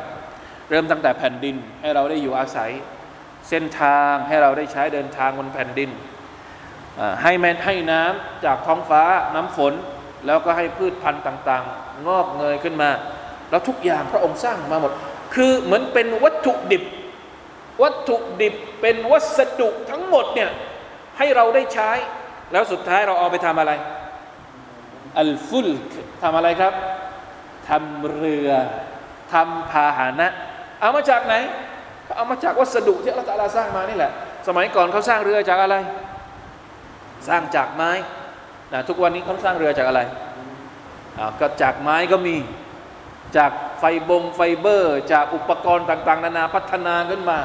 [0.70, 2.72] เริ่มตั้งแต่แผ่นดินให้เราได้อยู่อาศัย
[3.50, 5.90] เส้นทางให้เราได้ใช้เดินทางบนแผ่นดิน
[7.22, 9.04] ให้แมนให้น้ำจากท้องฟ้า
[9.36, 9.74] น้ำฝน
[10.26, 12.90] แล้วก็ให้พืชพันธุ์ต่าง ๆ งอกเงยขึ้นมา
[13.50, 14.92] แล้วทุกอย่างพระองค์สร้างมาหมด
[15.36, 16.84] คือเหมือนเป็นวัตถุดิบ
[17.84, 20.50] วัตถุดิบเป็นวัสดุทั้งหมดเนี่ย
[21.18, 21.92] ให้เราได้ใช้
[22.52, 23.72] แล้วสุดท้ายเราเอาไปทำอะไร
[25.20, 25.68] อัลฟุล
[26.24, 26.74] ทำอะไรครับ
[27.70, 28.50] ทำเรือ
[29.34, 30.28] ทำพาหนะ
[30.80, 31.36] เอามาจากไหน
[32.18, 34.12] เอามาจากวัสดุที่อัลลอฮฺสร้างมานี่แหละ
[34.48, 35.76] สมัยก่อนเขาสร้างเรือจากอะไร
[37.28, 37.92] สร้างจากไม้
[38.74, 40.02] นะทุกวันนี้เขาสร้างเรือจากอะไร
[41.40, 42.36] ก็จากไม้ก็มี
[43.38, 47.40] จากไฟบงไฟเบอร์ จากอุปกรณ์ต่าง ๆ นานาพัฒนาขึ้นมา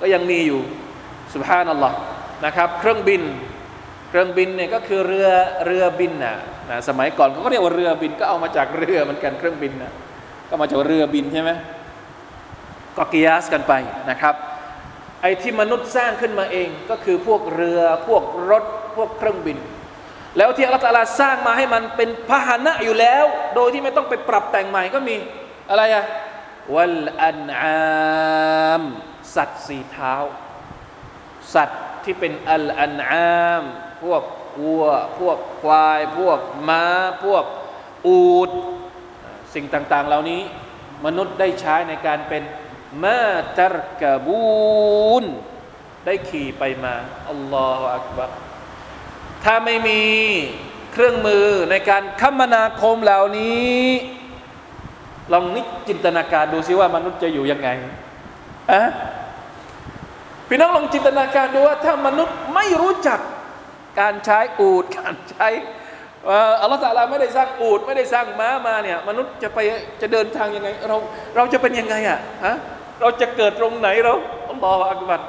[0.00, 0.60] ก็ยังมีอยู่
[1.32, 1.96] สุภานัลลอฮ์
[2.44, 3.22] นะครับ เครื่องบิน
[4.14, 5.28] เครื่องบินเนี่ยก็คือเรือ
[5.66, 6.34] เรือบินนะ
[6.70, 9.92] นะสมัยก่อนเขาก็เรียกว่าเรือบินก็เอามาจากเรือเหมือนกันเครื่องบินนะ
[10.48, 11.50] ก็มาจากเรือบินใช่ไหม
[12.96, 13.72] ก็กิยาสกันไป
[14.10, 14.34] นะครับ
[15.22, 18.64] ไอ้ที่มนุษย์สร้างขึ้นมาเองก็คือพวกเรือพวกรถ
[18.96, 19.58] พวกเครื่องบิน
[20.36, 23.24] แล้วที่อัลลอฮฺสร้างมาให้มันเป็นพาหนะอยู่แล้ว
[23.54, 25.16] โดยที่ไม่ต้องไปปรับแต่งใหม่ก็มี
[25.70, 26.04] อะไรอะ
[26.74, 28.82] วัลอันอาม
[29.34, 30.14] สัตว์สีเท้า
[31.54, 33.64] สัตว์ที่เป็นอัลอันอาม
[34.04, 34.22] พวก
[34.62, 34.84] วัว
[35.18, 36.84] พวกควาย พวกม้า
[37.24, 37.44] พวก
[38.06, 38.50] อูด
[39.54, 40.40] สิ่งต่างๆ เหล่านี้
[41.04, 42.42] มนุษย์ได้ใช้ในการเป็น
[43.04, 43.24] มา
[43.58, 45.24] ตรกบูน
[46.06, 46.94] ได้ขี่ไปมา
[47.30, 48.30] อัลลอฮฺอักบัร
[49.44, 50.00] ถ้าไม่มี
[50.92, 53.82] เครื่องมือในการคมนาคมเหล่านี้
[55.32, 57.68] ลองนิจินตนาการดูซิว่ามนุษย์จะอยู่ยังไง
[58.72, 58.82] อะ
[60.48, 63.20] พี่น้องลองจินตนาการดูว่าถ้ามนุษย์ไม่รู้จัก
[64.00, 65.48] การใช้อูดการใช้
[66.60, 69.58] อัลลอฮฺตาลาไม่ได้สร้างอูดไม่ได้สร้างม้ามาเนี่ยมนุษย์จะไป
[70.00, 70.96] จะเดินทางยังไงเรา
[71.36, 72.56] เราจะเป็นยังไงอะฮะ
[73.00, 74.14] เราจะเกิดตรงไหนเรา
[74.50, 75.20] อัลลอฮฺอักบัร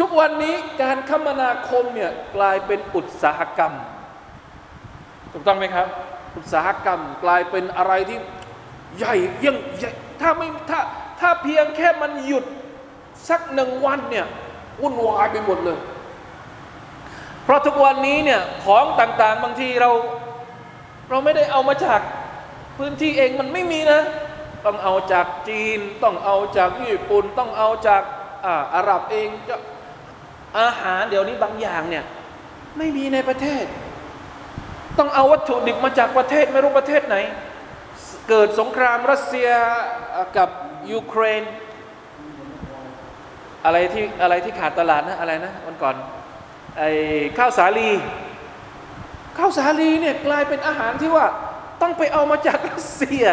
[0.00, 3.72] ทุกวันนี้การคมนาคมเนี่ยกลายเป็นอุตสาหกรรม
[5.32, 5.86] ถูกต้องไหมครับ
[6.36, 8.18] อุตสาหกรรมกลายเป็นอะไรที่
[8.98, 10.80] ใหญ่ยังใหญ่ถ้าไม่ถ้า
[11.20, 12.44] ถ้าเพียงแค่มันหยุด
[13.28, 14.26] สักหนึ่งวันเนี่ย
[14.80, 15.78] วุ่นวายไปหมดเลย
[17.46, 19.90] เพราะทุกวันนี้เนี่ยของต่างๆ บางทีเรา
[21.10, 22.00] เราไม่ได้เอามาจาก
[22.78, 24.00] พื้นที่เองมันไม่มีนะ
[24.64, 28.02] ต้องเอาจากจีน ต้องเอาจากญี่ปุ่น ต้องเอาจาก
[28.44, 29.56] อ่าอาหรับเองจะ
[30.60, 32.04] อาหารเดี๋ยวนี้บางอย่างเนี่ย
[32.78, 33.64] ไม่มีในประเทศ
[34.98, 37.16] ต้องเอาวัตถุดิบมาจากประเทศไม่รู้ประเทศไหน
[38.28, 39.48] เกิดสงครามรัสเซีย
[40.36, 40.48] กับ
[40.90, 41.42] ยูเครน
[43.64, 45.94] อะไรที่อะไรที่ขาดตลาดนะอะไรนะวันก่อน
[46.78, 46.90] ไอ้
[47.38, 47.88] ข้าวสาลี
[49.38, 51.26] ข้าวสาลีเนี่ยกลายเป็นอาหารที่ว่า
[51.82, 53.24] ต้องไปเอามาจากรัสเซีย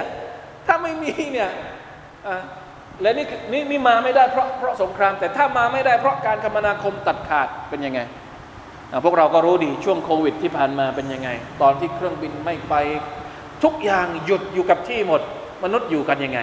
[0.67, 1.49] ถ้าไม่มีเนี่ย
[3.01, 7.99] และนี่นี่นี่มาไม่ได้เพราะเพราะสงคราม แต่ถ้ามาไม่ได้เพราะการคมนาคมตัดขาดเป็นยังไง
[9.05, 11.29] พวกเราก็รู้ดีช่วงโควิดที่ผ่านมาเป็นยังไง
[11.61, 12.73] ตอนที่เครื่องบินไม่ไป
[13.63, 15.21] ทุกอย่างหยุดอยู่กับที่หมด
[15.63, 16.39] มนุษย์อยู่กันยังไง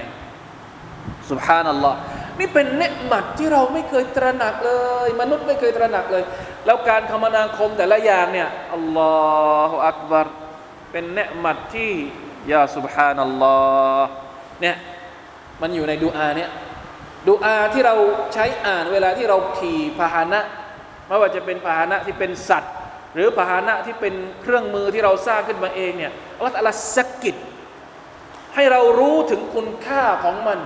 [1.30, 1.98] สุบฮานัลลอฮ์
[2.40, 4.72] นี่เป็นเนืหมัดที่เราไม่เคยตระหนักเล
[5.06, 6.22] ย มนุษย์ไม่เคยตระหนักเลย
[6.66, 9.14] แล้วการคมนาคมแต่ละอย่างเนี่ยอัลลอ
[9.70, 10.26] ฮฺอักบาร
[10.92, 11.92] เป็นเนืหมัดที่
[12.52, 13.56] ยาสุบฮานัลลอ
[14.00, 14.08] ฮ์
[14.60, 14.76] เนี่ย
[15.62, 16.50] มันอยู่ในดูอาเนี่ย
[17.28, 17.94] ดูอาที่เรา
[18.34, 20.40] ใช้อ่านเวลาที่เราขี่พาหนะ
[21.06, 22.74] ไม่ว่าจะเป็นพาหนะที่เป็นสัตว์
[23.14, 27.36] หรือพาหนะที่เป็นเครื่องมือที่เราสร้างขึ้นมาเองเนี่ยอัลลอฮฺสกิด
[28.54, 30.58] ให้เรารู้ถึงคุณค่าของมัน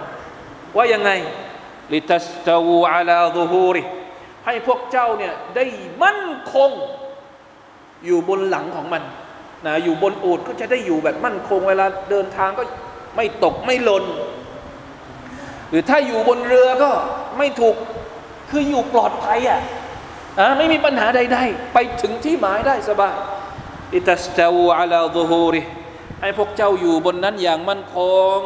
[0.76, 1.10] ว่ายังไง
[1.92, 3.82] ลิตัสตาวูอาลาดูฮูริ
[4.46, 5.64] ให้พวกเจ้าเนี่ยได้
[6.02, 6.70] มั่นคง
[8.06, 9.02] อยู่บนหลังของมัน
[9.66, 12.62] นะอยู่บนอูดก็จะได้อยู่แบบมั่นคงเวลาเดินทางก็
[13.16, 14.04] ไม่ตกไม่หล่น
[15.70, 16.90] หรือถ้าอยู่บนเรือก็
[17.38, 17.76] ไม่ถูก
[18.50, 19.60] คืออยู่ปลอดภัยอะ
[20.38, 23.14] อะไม่มีปัญหาใดๆไปถึงที่หมายได้สบาย
[23.94, 25.62] อิตัสตาวูอัลาดูฮูริ
[26.20, 27.98] ให้พวกเจ้าอยู่บนนั้นอย่างมั่นค
[28.36, 28.38] ง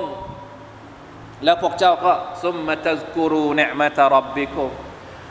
[1.44, 4.70] แล้วพวกเจ้าก็ซุมมาตะกูรูเนมาตารับบิกุม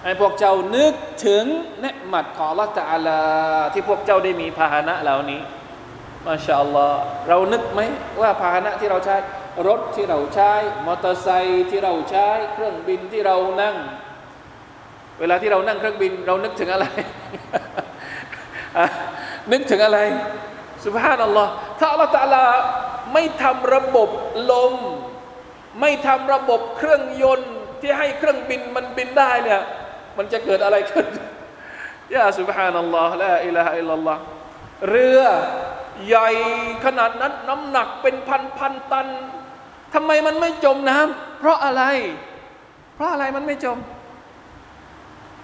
[0.04, 0.94] ให้พวกเจ้านึก
[1.26, 1.46] ถึง
[1.82, 3.22] เนืมัดของละตาลา
[3.74, 5.42] ที่พวกเจ้าได้มีพาหนะเหล่านี้
[6.26, 7.80] มาชาอัลลอฮ์เรานึกไหม
[8.22, 9.16] ว่าพาหนะที่เราใช้
[9.68, 10.54] รถที่เราใช้
[10.86, 13.76] มอเตอร์ไซค์ที่เราใช้เครื่องบินที่เรานั่ง
[15.20, 16.86] เวลาที่เรานั่งเครื่องบิน เรานึกถึงอะไร
[19.52, 20.00] นึกถึงอะไร
[20.84, 22.46] สุภาพนัลลอฮ์ถ้าอัลลอฮ์ตาลา
[23.14, 24.10] ไม่ทำระบบ
[24.52, 24.74] ลม
[25.82, 29.62] ไม่ทำระบบเครื่องยนต์ที่ให้เครื่องบินมันบินได้เนี่ย
[30.18, 31.06] มันจะเกิดอะไรขึ้น
[32.16, 34.22] يا سبحان الله لا إله إلا الله
[34.90, 35.22] เรือ
[36.08, 36.30] ใหญ่
[36.86, 39.08] ขนาดนั้นน้ำหนักเป็นพันพันตัน
[39.94, 41.84] ทำไมมันไม่จมน้ำเพราะอะไร
[42.96, 43.78] เพราะอะไรมันไม่จม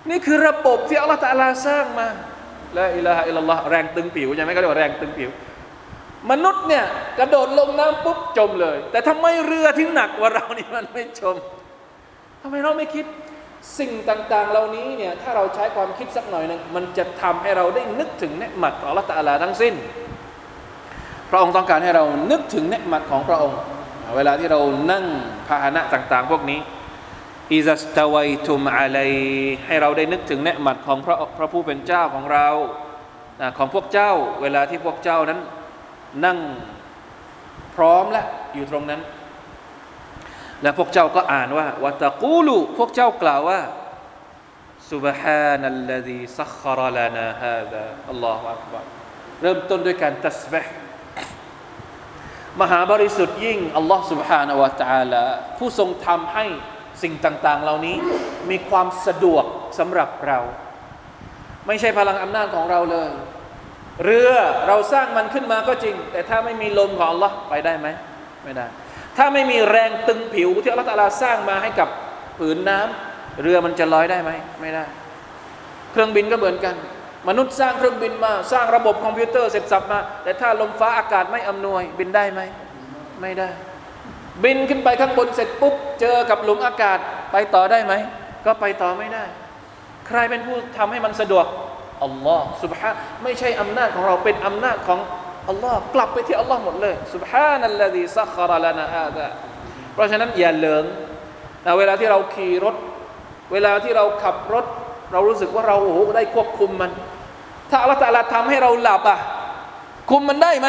[0.10, 2.08] นี่คือระบบที่อัลลอฮฺตะลาสร้างมา
[2.78, 5.30] لا إله إلا اللهแรงตึงผิวใช่ไหมก็เรียกว่าแรงตึงผิว
[6.32, 6.86] มนุษย์เนี่ย
[7.20, 11.36] กระโดดลงน้ำปุ๊บจมเลย แต่ทำไมเรือที่หนักกว่าเรานี่มันไม่จม
[12.42, 13.06] ทำไมเราไม่คิด
[13.80, 19.74] สิ่งต่างๆ เหล่านี้เนี่ยถ้าเราใช้ความคิดสักหน่อยนึงมันจะทำให้เราได้นึกถึงเนืหมัดของอัลลอฮฺตะลาทั้งสิ้น
[21.30, 23.60] พระองค์ต้องการให้เรานึกถึงเนืหมัดของพระองค์
[24.16, 24.60] เวลาที่เรา
[24.92, 25.06] นั่ง
[25.48, 26.60] พาหนะต่างๆ พวกนี้
[27.52, 29.00] อิซัสตาวัยทุมอะไร
[29.66, 32.48] ให้เราได้นึกถึงเนืหมัดของพระพระผู้เป็นเจ้าของเรา
[33.58, 35.40] ของพวกเจ้า เวลาที่พวกเจ้านั้น
[36.25, 36.39] นั่ง
[37.75, 39.01] พร้อมและอยู่ตรงนั้น
[40.63, 43.61] และพวกเจ้าก็อ่านว่าวะตะกูลูพวกเจ้ากล่าวว่า
[44.91, 48.85] سبحان الذي سخر لنا هذا อัลลอฮฺอักบาร
[49.43, 50.75] เริ่มต้นด้วยการตัสบห์
[52.61, 55.25] มหาบริสุทธิ์ยิ่งอัลลอฮฺ سبحانه และ تعالى
[55.59, 56.45] ผู้ทรงทำให้
[57.03, 57.97] สิ่งต่าง ๆ เหล่านี้
[58.51, 59.45] มีความสะดวก
[59.79, 60.39] สำหรับเรา
[61.67, 63.11] ไม่ใช่พลังอำนาจของเราเลย
[64.04, 64.32] เรือ
[64.68, 67.88] เราสร้างมันขึ้นมาก็จริง แต่ถ้าไม่มีลมของ Allah ไปได้ไหม
[68.44, 68.66] ไม่ได้
[69.18, 71.90] ถ้าไม่มีแรงตึงผิวที่อัลลอฮฺสร้างมาให้กับ
[72.38, 74.84] ผืนน้ำเรือมันจะลอยได้ไหมไม่ได้
[75.92, 76.76] เครื่องบินก็เหมือนกัน
[77.30, 82.42] มนุษย์สร้างเครื่องบินมา สร้างระบบคอมพิวเตอร์เสร็จสับมา แต่ถ้าลมฟ้าอากาศไม่อำนวย บินได้ไหม
[83.22, 83.50] ไม่ได้
[84.44, 87.00] บินขึ้นไปข้างบนเสร็จปุ๊บเจอกับหลุมอากาศ
[87.32, 87.94] ไปต่อได้ไหม
[88.46, 89.24] ก็ไปต่อไม่ได้
[90.08, 91.46] ใครเป็นผู้ทำให้มันสะดวก
[92.04, 95.00] อัลลอฮ์สุบฮานไม่ใช่อำนาจของเราเป็นอำนาจของ
[95.50, 99.26] อัลลอฮ์กลับไปที่อัลลอฮ์หมดเลยสุบฮานัลลดีซักคาระลานาฮาดะ
[99.94, 100.86] เพราะฉะนั้นอย่าเลิง
[101.66, 102.76] นะเวลาที่เราขี่รถ
[103.52, 104.66] เวลาที่เราขับรถ
[105.12, 106.92] เรารู้สึกว่าเราโอ้โหได้ควบคุมมัน
[107.70, 109.20] ถ้าอัลลอฮ์ตะลาทำให้เราหลับอะ
[110.12, 110.68] คุมมันได้ไหม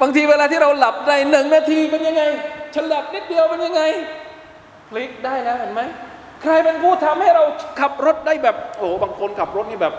[0.00, 2.22] บางทีเวลาที่เราหลับในหนึ่งนาทีเป็นยังไง
[2.74, 3.82] ฉลับนิดเดียวเป็นยังไง
[4.88, 5.80] พลิกได้แล้วเห็นไหม
[6.41, 7.43] ใครเป็นผู้ทำให้เรา
[7.79, 9.93] ขับรถได้แบบ โอ้บางคนขับรถนี่แบบ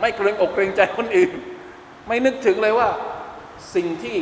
[0.00, 1.30] ไม่เกรงอกเกรงใจคนอื่น
[2.06, 2.88] ไม่นึกถึงเลยว่า
[3.74, 4.18] สิ่งที่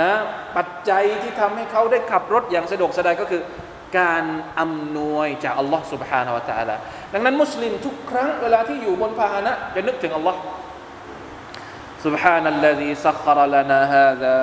[0.00, 0.10] นะ
[0.56, 3.42] ปัจจัยที่ทำให้เขาได้ขับรถอย่างสะดวกสบายก็คือ
[3.98, 4.24] การ
[4.60, 6.76] อำนวยจากอัลลอฮ์ سبحانه และ تعالى
[7.12, 10.40] ดังนั้นมุสลิมทุกครั้งเวลาที่อยู่บนพาหนะจะนึกถึงอัลลอฮ์
[12.04, 14.38] سبحان الذي سخر لنا هذا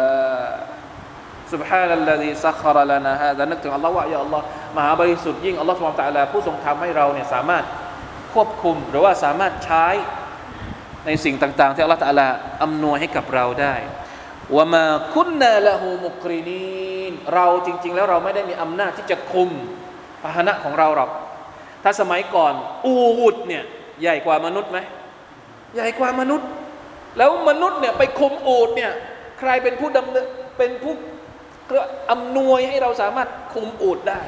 [1.53, 4.45] سبحان الذي سخر لنا هذا นึกถึงอัลลอฮ์ว่าอย่าอัลลอฮ์
[4.76, 7.64] มหาบริสุทธิ์ยิ่งอัลลอฮ์สุบฮานตะลาผู้ทรงทำให้เราเนี่ยสามารถ
[8.34, 9.86] ควบคุมหรือว่าสามารถใช้
[11.06, 12.28] ในสิ่งต่าง ๆ ที่อัลลอฮ์ตะลา
[12.62, 13.74] อำนวยให้กับเราได้
[14.54, 19.50] ว่ามาคุณนาละหูมุกรีนีนเราจริง ๆ แล้วเราไม่ได้มีอำนาจที่จะคุม
[20.22, 21.10] พาหนะของเราหรอก
[21.82, 22.54] ถ้าสมัยก่อน
[22.86, 23.62] อูดเนี่ย
[24.02, 24.78] ใหญ่กว่ามนุษย์ไหม
[25.74, 26.48] ใหญ่กว่ามนุษย์
[27.18, 28.92] แล้วมนุษย์เนี่ยไปคุมอูดเนี่ย
[29.38, 30.26] ใครเป็นผู้ดำเนิน
[30.58, 30.94] เป็นผู้
[32.10, 34.20] อำนวยให้เราสามารถคุมอูดได้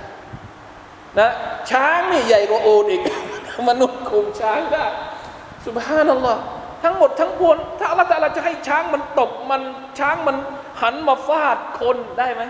[1.19, 1.31] นะ
[1.71, 3.03] ช้างนี่ใหญ่กว่าโอดอีก
[3.69, 4.85] มนุษย์คุมช้างได้
[5.67, 6.41] สุบฮานัลลอฮ์
[6.85, 9.62] ทั้งหมดทั้งปวงถ้าอัลลอฮฺจะให้ช้างมันตกมัน
[9.99, 10.37] ช้างมัน
[10.83, 12.43] หันมาฟาดคนได้ไหม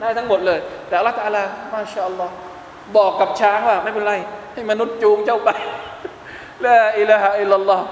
[0.00, 1.42] ได้ทั้งหมดเลย แต่อัลลอฮฺตะลา
[1.72, 2.32] มาชาอัลลอฮ์
[2.96, 4.14] บอกกับช้างว่าไม่เป็นไร
[4.52, 5.50] ให้มนุษย์จูงเจ้าไป
[6.66, 7.86] ละอิละฮะอิลลัลลอฮ์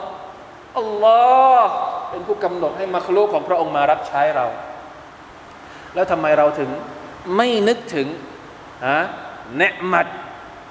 [0.78, 1.20] อัลลอ
[1.60, 1.72] ฮ์
[2.10, 4.46] เป็นผู้กำหนดให้มัคลูกของพระองค์มารับใช้เรา
[5.94, 6.70] แล้วทำไมเราถึง
[7.36, 8.06] ไม่นึกถึง
[8.88, 9.00] ฮะ
[9.57, 10.07] เนืมัด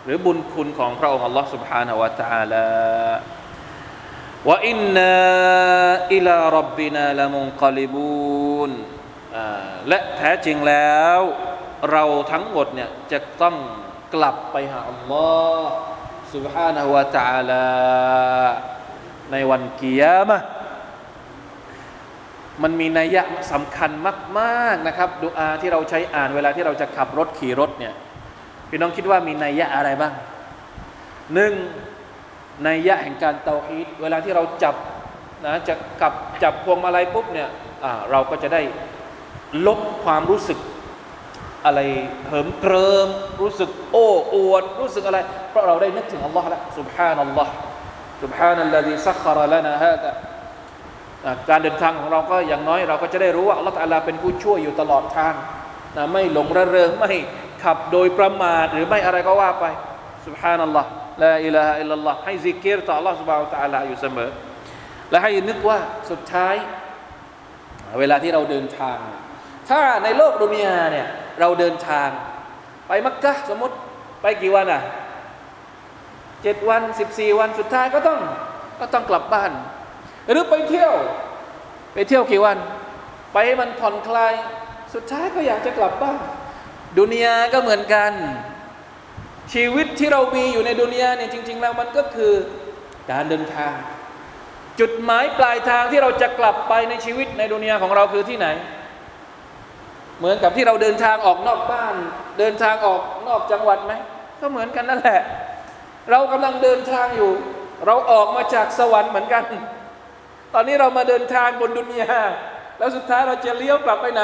[0.04, 2.68] หรือบุญคุณของพระองค์ Allah سبحانه และ تعالى
[4.48, 5.14] ว่าอินนา
[6.14, 8.70] อิลารับบินาละมุงกลิบูน
[9.88, 11.20] และแท้จริงแล้ว
[11.92, 13.56] เราทั้งหมดเนี่ยจะต้อง
[14.14, 15.72] กลับไปหาอัลลอฮ์
[16.34, 17.66] سبحانه และ تعالى
[19.32, 20.46] ในวันกิยามะห์
[22.62, 23.22] มันมีนัยยะ
[23.52, 23.90] สำคัญ
[24.38, 27.94] มากๆนะครับดูอาที่เราใช้อ่านเวลาที่เราจะขับรถขี่รถเนี่ย
[28.69, 30.13] พี่น้องคิดว่ามีนัยยะอะไรบ้าง
[31.33, 31.53] หนึ่ง
[32.67, 34.75] นัยยะแห่งการเตาอีดเวลาที่เราจับ
[35.45, 36.13] นะจะกลับ
[36.43, 37.49] จับพวงมาลัยปุ๊บเนี่ย
[38.11, 38.61] เราก็จะได้
[39.67, 40.59] ลบความรู้สึก
[41.65, 41.79] อะไร
[42.27, 43.07] เหิมเกริม
[43.41, 45.17] รู้สึกโอ้อวด รู้สึกอะไร
[45.49, 47.51] เพราะเราได้นึกถึงอัลลอฮ์แล้ว سبحان นัลลอฮ์
[48.23, 49.39] สุบฮานัลลอฮีซักคาร
[51.49, 55.33] การเดินทางของเราก็อย่างน้อยเราก็จะได้รู้ว่าอัลลอฮ์ลลเป็นผู้ช่วยอยู่ตลอดทาง
[55.97, 57.13] นะไม่หลงระเริงไม่
[57.63, 59.65] ขับโดยประมาทหรือไม่อะไรก็ว่าไป
[60.27, 60.89] สุบฮานัลลอฮ์
[61.23, 64.29] ละอิลาฮะอิลลัลลอฮ์ให้ซิกเกอร์ต่อ Allah สุบฮานะตะลาอยู่เสมอ
[65.09, 65.79] และให้นึกว่า
[66.11, 66.55] สุดท้าย
[67.99, 68.97] เวลาที่เราเดินทาง
[69.69, 71.07] ถ้าในโลกดุนยาเนี่ย
[71.39, 72.09] เราเดินทาง
[72.87, 73.75] ไปมักกะสมมติ
[74.21, 74.81] ไปกี่วันอะ
[76.43, 78.19] เจ็ดวันสิบสี่วันสุดท้ายก็ต้อง
[78.79, 79.51] ก็ต้องกลับบ้าน
[80.29, 80.93] หรือไปเที่ยว
[81.93, 82.57] ไปเที่ยวกี่วัน
[83.33, 84.33] ไปให้มันผ่อนคลาย
[84.93, 86.19] สุดท้ายก็อยากจะกลับบ้าน
[86.97, 88.11] ดุนยาก็เหมือนกัน
[89.53, 92.33] ชีวิตที่เรามีอยู่ในดุนยาเนี่ยจริง ๆ แล้วมันก็คือ
[93.11, 93.73] การเดินทาง
[94.79, 98.47] จุดหมายปลายทางที่เราจะกลับไปในชีวิตในดุนยาของเราคือที่ไหน
[100.19, 101.95] เหมือนกับที่เราเดินทางออกนอกบ้าน
[102.39, 103.93] เดินทางออกนอกจังหวัดไหม
[104.39, 105.21] ก็เหมือนกันนั่นแหละ
[106.11, 107.31] เรากำลังเดินทางอยู่
[107.87, 109.43] เราออกมาจากสวรรค์เหมือนกัน
[110.53, 112.13] ตอนนี้เรามาเดินทางบนดุนยา
[112.77, 114.23] แล้วสุดท้ายเราจะเลี้ยวกลับไปไหน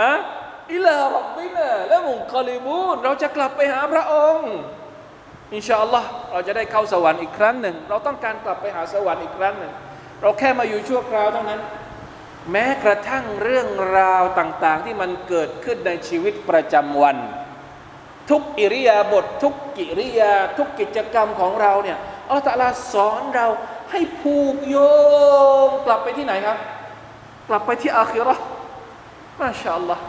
[0.00, 0.12] อะ
[0.72, 4.52] อิลารับบินะและมุงคอลิบูนเราจะกลับไปหาพระองค์
[5.54, 9.72] อินชาอัลลอฮ์เราจะได้เข้าสวรรค์อีกครั้งหนึ่ง เราต้องการกลับไปหาสวรรค์อีกครั้งหนึ่ง
[10.22, 11.60] เราแค่มาอยู่ชั่วคราวเท่านั้น
[12.50, 13.68] แม้กระทั่งเรื่อง
[13.98, 17.16] ราวต่าง ๆ ที่มันเกิดขึ้นในชีวิตประจำวัน
[18.30, 21.98] ทุกอิริยาบถทุกกิริยา ทุกกิจกรรมของเราเนี่ย
[22.28, 23.46] อัลลอฮฺสอนเรา
[23.90, 24.76] ให้ผูกโย
[25.66, 26.58] งกลับไปที่ไหนครับ
[27.48, 28.44] กลับไปที่อาคิราะห์
[29.40, 30.02] มาชาอัลลอฮ์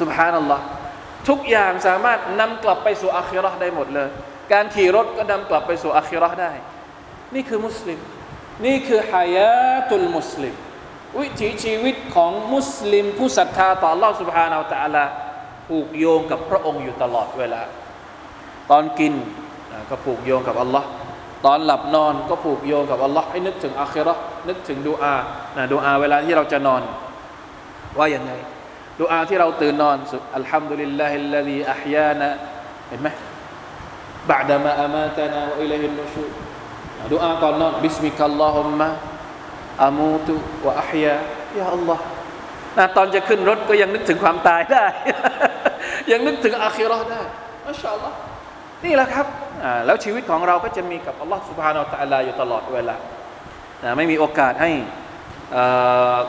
[0.00, 0.64] سبحان อัลลอฮ์
[1.28, 4.08] ทุกอย่างสามารถนำกลับไปสู่อาคิเราะห์ได้หมดเลย
[4.52, 6.52] การขี่รถก็นำกลับไปสู่อาคิเราะห์ได้
[7.34, 7.98] นี่คือมุสลิม
[8.64, 10.54] นี่คือฮายาตุลมุสลิม
[11.18, 15.04] วิถีชีวิตของมุสลิม ผู้ศรัทธาต่อ Allah سبحانه และ تعالى
[15.68, 17.62] ผูกโยงกับพระองค์อยู่ตลอดเวลา
[18.70, 19.14] ตอนกิน
[19.70, 20.88] อ่าก็ผูกโยงกับอัลลอฮ์
[21.46, 25.14] ตอนหลับนอนก็ผูกโยงกับอัลลอฮ์ให้นึกถึงอาคิเราะห์นึกถึงดูอา
[25.56, 26.82] นะดูอาเวลาที่เราจะนอน
[27.98, 28.32] ว่าอย่างไง
[28.99, 32.29] ดูอาที่เราตื่นนอนสุดالحمد لله الذي أحيانا
[32.89, 33.07] เห็นไหม
[34.29, 36.23] بعد ما أماتنا وإليه النشور
[37.11, 40.33] ดูอาก่อนนอนباسمك اللهم أموت وأحيا
[40.65, 42.03] يا الله
[42.77, 44.85] นะตอนจะขึ้นรถก็ยังนึกถึงความตายได้
[46.11, 47.21] ยังนึกถึงอาคิรอได้
[47.67, 48.17] อัลลอฮ์
[48.85, 49.27] นี่แหละครับ
[49.85, 52.95] แล้วชีวิตของเราก็จะมีกับอัลลอฮ์สุบฮานาอัลลอฮ์อยู่ตลอดเวลา
[53.97, 54.71] ไม่มีโอกาสให้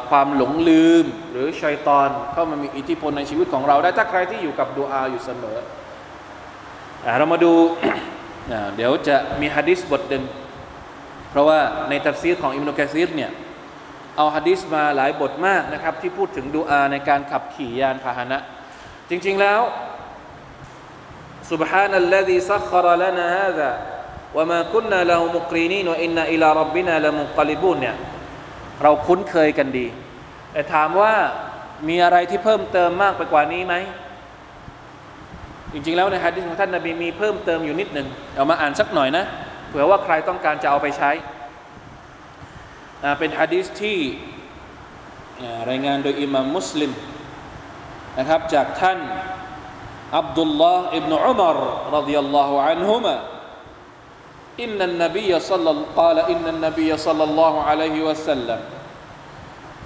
[0.10, 5.58] ความหลงลืม หรือชัยตอนเข้ามามีอิทธิพลในชีวิตของเราได้ถ้าใครที่อยู่กับดูอาอยู่เสมอ
[7.06, 7.54] อ่าเรามาดู
[8.52, 10.24] อ่าเดี๋ยวจะมีฮะดิษบทหนึ่ง
[11.30, 11.60] เพราะว่า
[11.90, 13.32] ในตัฟซีรของอิมนุกะซีรเนี่ย
[14.18, 18.38] เอาฮะดิษมาหลายบทมากนะครับ ที่พูดถึงดูอาในการขับขี่ยานพาหนะ
[19.10, 19.62] จริง ๆ แล้ว
[21.50, 23.72] سبحان الذي سخر لنا هذا
[24.38, 27.96] وما كنا له مقرنين وإنا إلى ربنا لمنقلبون เนี่ย
[28.83, 29.87] เราคุ้นเคยกันดี
[30.53, 31.13] แต่ถามว่า
[31.89, 33.75] มีอะไรที่เพิ่มเติมมากไปกว่านี้ไหม
[35.73, 39.25] จริงๆแล้วในฮะดิษของท่านนาบีมีเพิ่มเติมอยู่นิดหนึ่งเอามาอ่านสักหน่อยนะ
[39.69, 41.11] เผื่อว่าใครต้องการจะเอาไปใช้
[43.19, 43.99] เป็นฮะดีษที่
[45.71, 46.93] รายงานโดยอิมามมุสลิม
[48.19, 48.99] นะครับจากท่าน
[50.19, 51.59] อับดุลลอฮ์อิบนุอุมาร
[51.97, 53.15] รดิยัลลอฮุอันฮุมา
[54.60, 58.60] إن النبي صلى قال إن النبي صلى الله عليه وسلم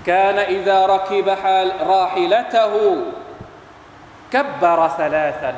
[0.06, 2.74] كان إذا ركب حال راحلته
[4.34, 5.54] كبر ثلاثا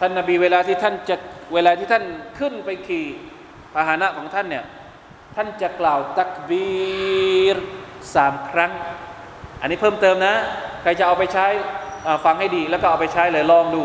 [0.00, 1.16] ท่านนบีเวลาที่ท่านจะ
[1.54, 2.04] เวลาที่ท่าน
[2.38, 3.06] ขึ้นไปขี่
[3.74, 4.64] พาหนะของท่านเนี่ย
[5.36, 7.56] ท่านจะกล่าวตักบีร
[8.14, 8.72] สามครั้ง
[9.60, 10.34] อันนี้เพิ่มเติมนะ
[10.82, 11.46] ใครจะเอาไปใช้
[12.06, 13.82] อ่าฟังให้ดีแล้วก็เอาไปใช้เลยลองดู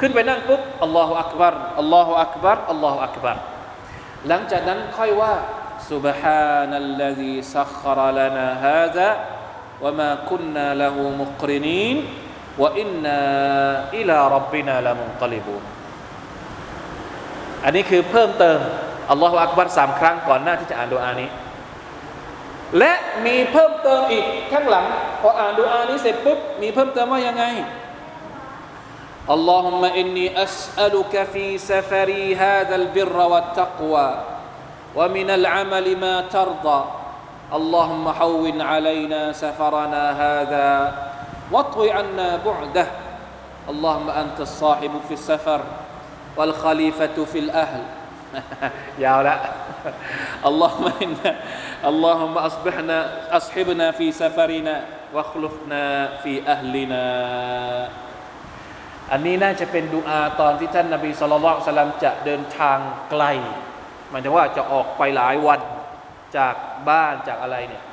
[0.00, 3.36] ขึ้นไปนั่งปุ๊บอัลลอฮฺอักบัรอัลลอฮฺอักบัรอัลลอฮฺอักบัร
[4.28, 5.34] หลังจากนั้นค่อยว่า
[5.90, 9.08] سبحان الذي سخر لنا هذا
[9.82, 11.96] وما كنا له مقرنين
[12.58, 13.20] وإنا
[13.98, 15.62] إلى ربنا لمنقلبون
[17.64, 18.60] อันนี้คือเพิ่มเติม
[19.10, 21.28] อัลลอฮฺอักบัรสามครั้งก่อนหน้าที่จะอ่านดูอานี้
[22.78, 22.92] และ
[23.26, 24.86] มีเพิ่มเติมอีกข้างหลัง
[25.22, 27.44] พออ่านดูอานี้เสร็จปุ๊บมีเพิ่มเติมว่ายังไง
[29.29, 34.23] اللهم إني أسألك في سفري هذا البر والتقوى
[34.95, 36.85] ومن العمل ما ترضى.
[37.53, 40.93] اللهم حون علينا سفرنا هذا
[41.51, 42.87] واطو عنا بعده.
[43.69, 45.61] اللهم أنت الصاحب في السفر
[46.37, 47.83] والخليفة في الأهل.
[49.03, 49.39] يا لا
[50.45, 51.35] اللهم إنا
[51.85, 52.97] اللهم أصبحنا
[53.37, 58.06] أصحبنا في سفرنا واخلفنا في أهلنا.
[59.11, 62.77] อันนี้น่าจะเป็นดูอาตอนที่ท่านนาบีสุลต่านสลัมจะเดินทาง
[63.09, 63.23] ไกล
[64.09, 65.59] หมายถึงว่าจะออกไปหลายวัน
[66.37, 66.55] จาก
[66.89, 67.83] บ้านจากอะไรเนี่ย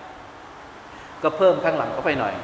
[1.22, 2.34] ก็เพิ่มข้างหลังเข้าไปหน่อย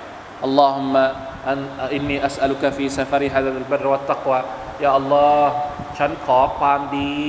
[0.44, 1.04] อัลลอฮุมะ
[1.48, 1.58] อัน
[1.94, 4.38] อินนีอัสอัลุกะฟีซาฟาริฮะดัลบรวัตตักวะ
[4.84, 5.52] ยาอัลลอฮ์
[5.98, 7.20] ฉันขอความดี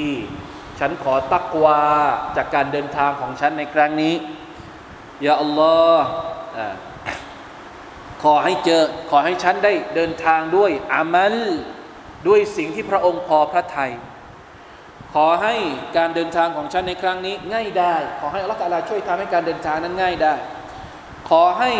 [0.79, 1.81] ฉันขอตักวา
[2.37, 4.13] จากการเดินทางของฉันในครั้งนี้
[5.25, 6.05] ยาอัลลอฮ์
[8.23, 11.35] ขอให้เจอ ขอให้ฉันได้เดินทางด้วยอามัล
[12.27, 13.91] ด้วยสิ่งที่พระองค์พอพระทัย
[15.13, 15.55] ขอให้
[15.97, 20.33] การเดินทางของฉันในครั้งนี้ง่ายได้ ขอให้อัลลอฮฺตาลาช่วยทำให้การเดินทางนั้นง่ายได้
[21.29, 21.71] ขอให้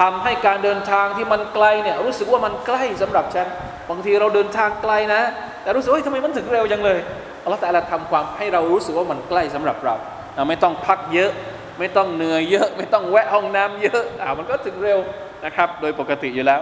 [0.00, 3.46] ทำให้การเดินทางที่มันไกลเนี่ยรู้สึกว่ามันใกล้สำหรับฉัน
[3.90, 5.22] บางทีเราเดินทางไกลนะ
[5.62, 7.00] แต่รู้สึกว่าทำไมมันถึงเร็วจังเลย
[7.44, 9.94] อัลลอฮฺตาลาทำความให้เรารู้สึกว่ามันใกล้สำหรับเรา
[10.34, 11.30] เราไม่ต้องพักเยอะ
[11.78, 14.98] ไม่ต้องเหนื่อยเยอะ ไม่ต้องแวะห้องน้ำเยอะอ่ามันก็ถึงเร็ว
[15.44, 16.60] นะครับ โดยปกติอยู่แล้ว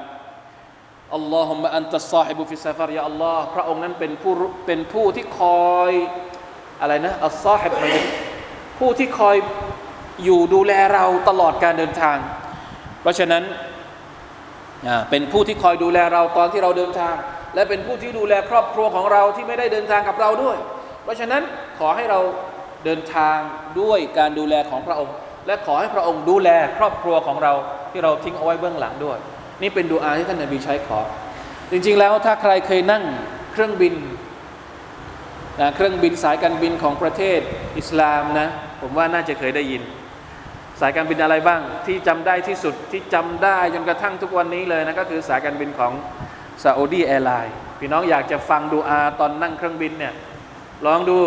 [1.15, 4.33] اللهم أنت الصاحب في السفر يا اللهพระองค์นั้นเป็นผู้
[4.67, 5.93] เป็นผู้ที่คอย
[6.81, 7.73] อะไรนะالصاحب
[8.79, 9.37] ผู้ที่คอย
[10.25, 12.17] อยู่ดูแลเราตลอดการเดินทาง
[13.03, 13.43] เพราะฉะนั้น
[15.11, 17.15] เป็นผู้ที่คอยดูแลเราตอนที่เราเดินทาง
[17.55, 20.57] และเป็นผู้ที่ดูแลครอบครัวของเราที่ไม่ได้เดินทางกับเราด้วย
[21.03, 21.43] เพราะฉะนั้น
[21.79, 22.21] ขอให้เรา
[22.85, 23.37] เดินทาง
[23.81, 25.15] ด้วยการดูแลของพระองค์
[25.47, 27.53] และขอให้พระองค์ดูแลครอบครัวของเรา
[27.93, 29.19] ที่เราทิ้งเอาไว้เบื้องหลังด้วย
[29.63, 31.01] นี่เป็นดูอาที่ท่านนบีใช้ขอ
[31.71, 33.05] จริงๆแล้วถ้าใครเคยนั่ง
[33.53, 33.95] เครื่องบิน
[35.61, 37.41] นะเครื่องบินสายการบินของประเทศ
[37.79, 38.49] อิสลามนะ
[38.81, 39.83] ผมว่าน่าจะเคยได้ยิน
[40.81, 45.93] สายการบินอะไรบ้าง ที่จำได้ที่สุดที่จำได้จนกระทั่งทุกวันนี้เลยนะก็คือสายการบินของ
[46.65, 50.15] Saudi Airlines พี่น้องอยากจะฟังดูอาตอนนั่งเครื่องบินเนี่ย
[50.87, 51.19] ลองดู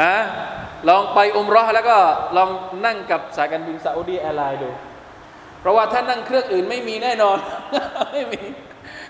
[0.00, 0.12] อะ
[0.88, 1.96] ลองไปอุมรอแล้วก็
[2.36, 2.50] ลอง
[2.86, 4.70] นั่งกับสายการบิน Saudi Airlines ดู
[5.64, 7.38] เพราะว่าถ้านั่งเครื่องอื่นไม่มีแน่นอน
[8.12, 8.42] ไม่มี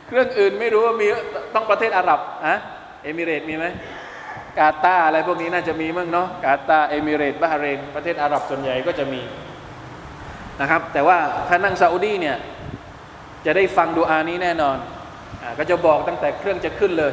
[0.07, 1.07] เครื่องอื่นไม่รู้ว่ามี
[1.55, 2.55] ต้องประเทศอาหรับอะ
[3.03, 3.67] เอมิเรตมีไหม
[4.59, 9.21] กาตาอะไรพวกนี้น่าจะมีมั้งเนาะกาตาเอมิเรตบาฮเรนประเทศอาหรับส่วนใหญ่ก็จะมี
[10.61, 12.37] นะครับ แต่ว่าถ้านั่งซาอุดีเนี่ย
[13.47, 14.77] จะได้ฟังดูอานี้แน่นอน
[15.43, 17.13] อก็จะบอกตั้งแต่เครื่องจะขึ้นเลย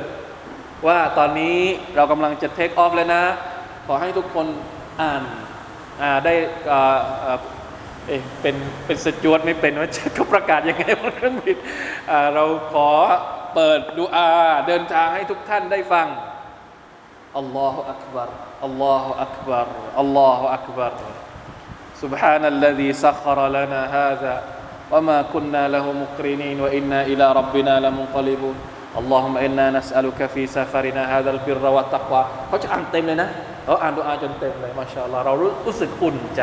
[0.88, 1.60] ว่าตอนนี้
[1.96, 3.24] เรากำลังจะเทคออฟเลยนะ
[3.88, 4.48] ขอให้ทุกคน
[5.02, 5.22] อ่าน
[6.26, 6.34] ได้
[8.11, 11.57] เอ๊ะเป็นเป็นสจวดไม่เป็นว่าจะเขาประกาศยังไงบนเครื่องบิน
[12.35, 12.89] เราขอ
[13.55, 14.29] เปิดดูอา
[14.69, 16.07] เดินทางให้ทุกท่านได้ฟัง
[17.39, 18.31] อัลลอฮฺอักบาร
[18.65, 19.67] อัลลอฮฺอักบาร
[20.01, 20.95] อัลลอฮฺอักบาร
[22.03, 24.35] سبحان الذي سخر لنا هذا
[24.93, 28.57] وما كنا له مقرنين وإنا إلى ربنا لمنقلبون
[29.01, 33.29] اللهم إنا نسألك في سفرنا هذا البر والتقوى เขาจะอ่านเต็มเลยนะ
[33.65, 35.35] เขาอ่านดูอาจนเต็มเลยมาชาอัลลอฮ์เรา
[35.67, 36.43] รู้สึกอุ่นใจ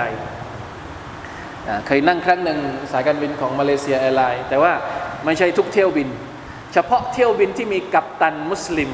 [1.88, 2.60] เคยนั่งครั้งหนึ่ง
[2.92, 4.74] สายการบินของมาเลเซียแอร์ไลน์แต่ว่า
[5.26, 6.10] ไม่ใช่ทุกเที่ยวบิน
[6.74, 8.92] เฉพาะเที่ยวบินที่มีกัปตันมุสลิม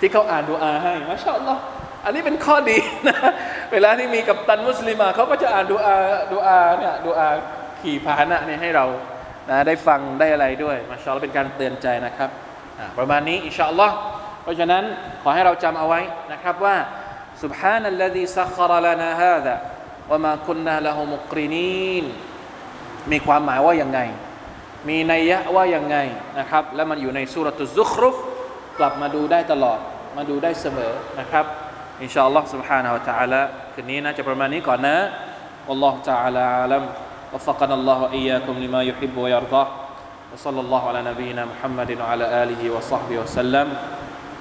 [0.00, 1.60] ที่เขาอ่านดูอาให้มาชาอัลลอฮ์
[2.04, 2.78] อันนี้เป็นข้อดี
[3.08, 3.16] นะ
[3.72, 5.96] เวลาที่มีกัปตันมุสลิมเขาก็จะอ่านดูอา
[6.32, 7.28] ดูอาเนี่ยดูอา
[7.80, 8.86] ขี่พาหนะเนี่ยให้เรา
[9.50, 12.30] นะได้ฟังได้อะไรด้วยมาชาอัลลอฮ์เป็นการเตือนใจนะครับ
[12.98, 13.94] ประมาณนี้อินชาอัลลอฮ์
[14.42, 14.84] เพราะฉะนั้น
[15.22, 16.00] ขอให้เราจำเอาไว้
[16.32, 16.76] นะครับว่า
[17.42, 19.54] سبحان الذي سخر لنا هذا
[20.10, 22.04] ว่ามาคุณนาละฮมุกรีนีน
[23.10, 24.00] มีความหมายว่ายังไง
[24.88, 25.96] มีนัยยะว่ายังไง
[26.38, 28.16] นะครับ แล้วมันอยู่ในสุรตุซุครุฟ
[28.78, 29.78] กลับมาดูได้ตลอด
[30.16, 31.44] มาดูได้เสมอนะครับ
[32.02, 33.40] อินชาอัลลอฮ์ سبحانه และ تعالى
[33.74, 34.96] คืนนี้นะจะประมาณนี้ก่อนนะ
[35.68, 36.84] والله تعالى عالم
[37.32, 39.64] وفقنا الله وإياكم لما يحب ويرضى
[40.32, 43.66] وصلى الله على نبينا محمد وعلى آله وصحبه وسلم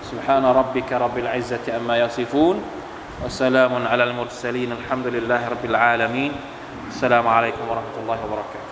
[0.10, 2.56] سبحان ربك رب العزة أما يصفون
[3.25, 6.33] وسلام على المرسلين الحمد لله رب العالمين.
[6.93, 8.66] السلام عليكم ورحمة الله وبركاته.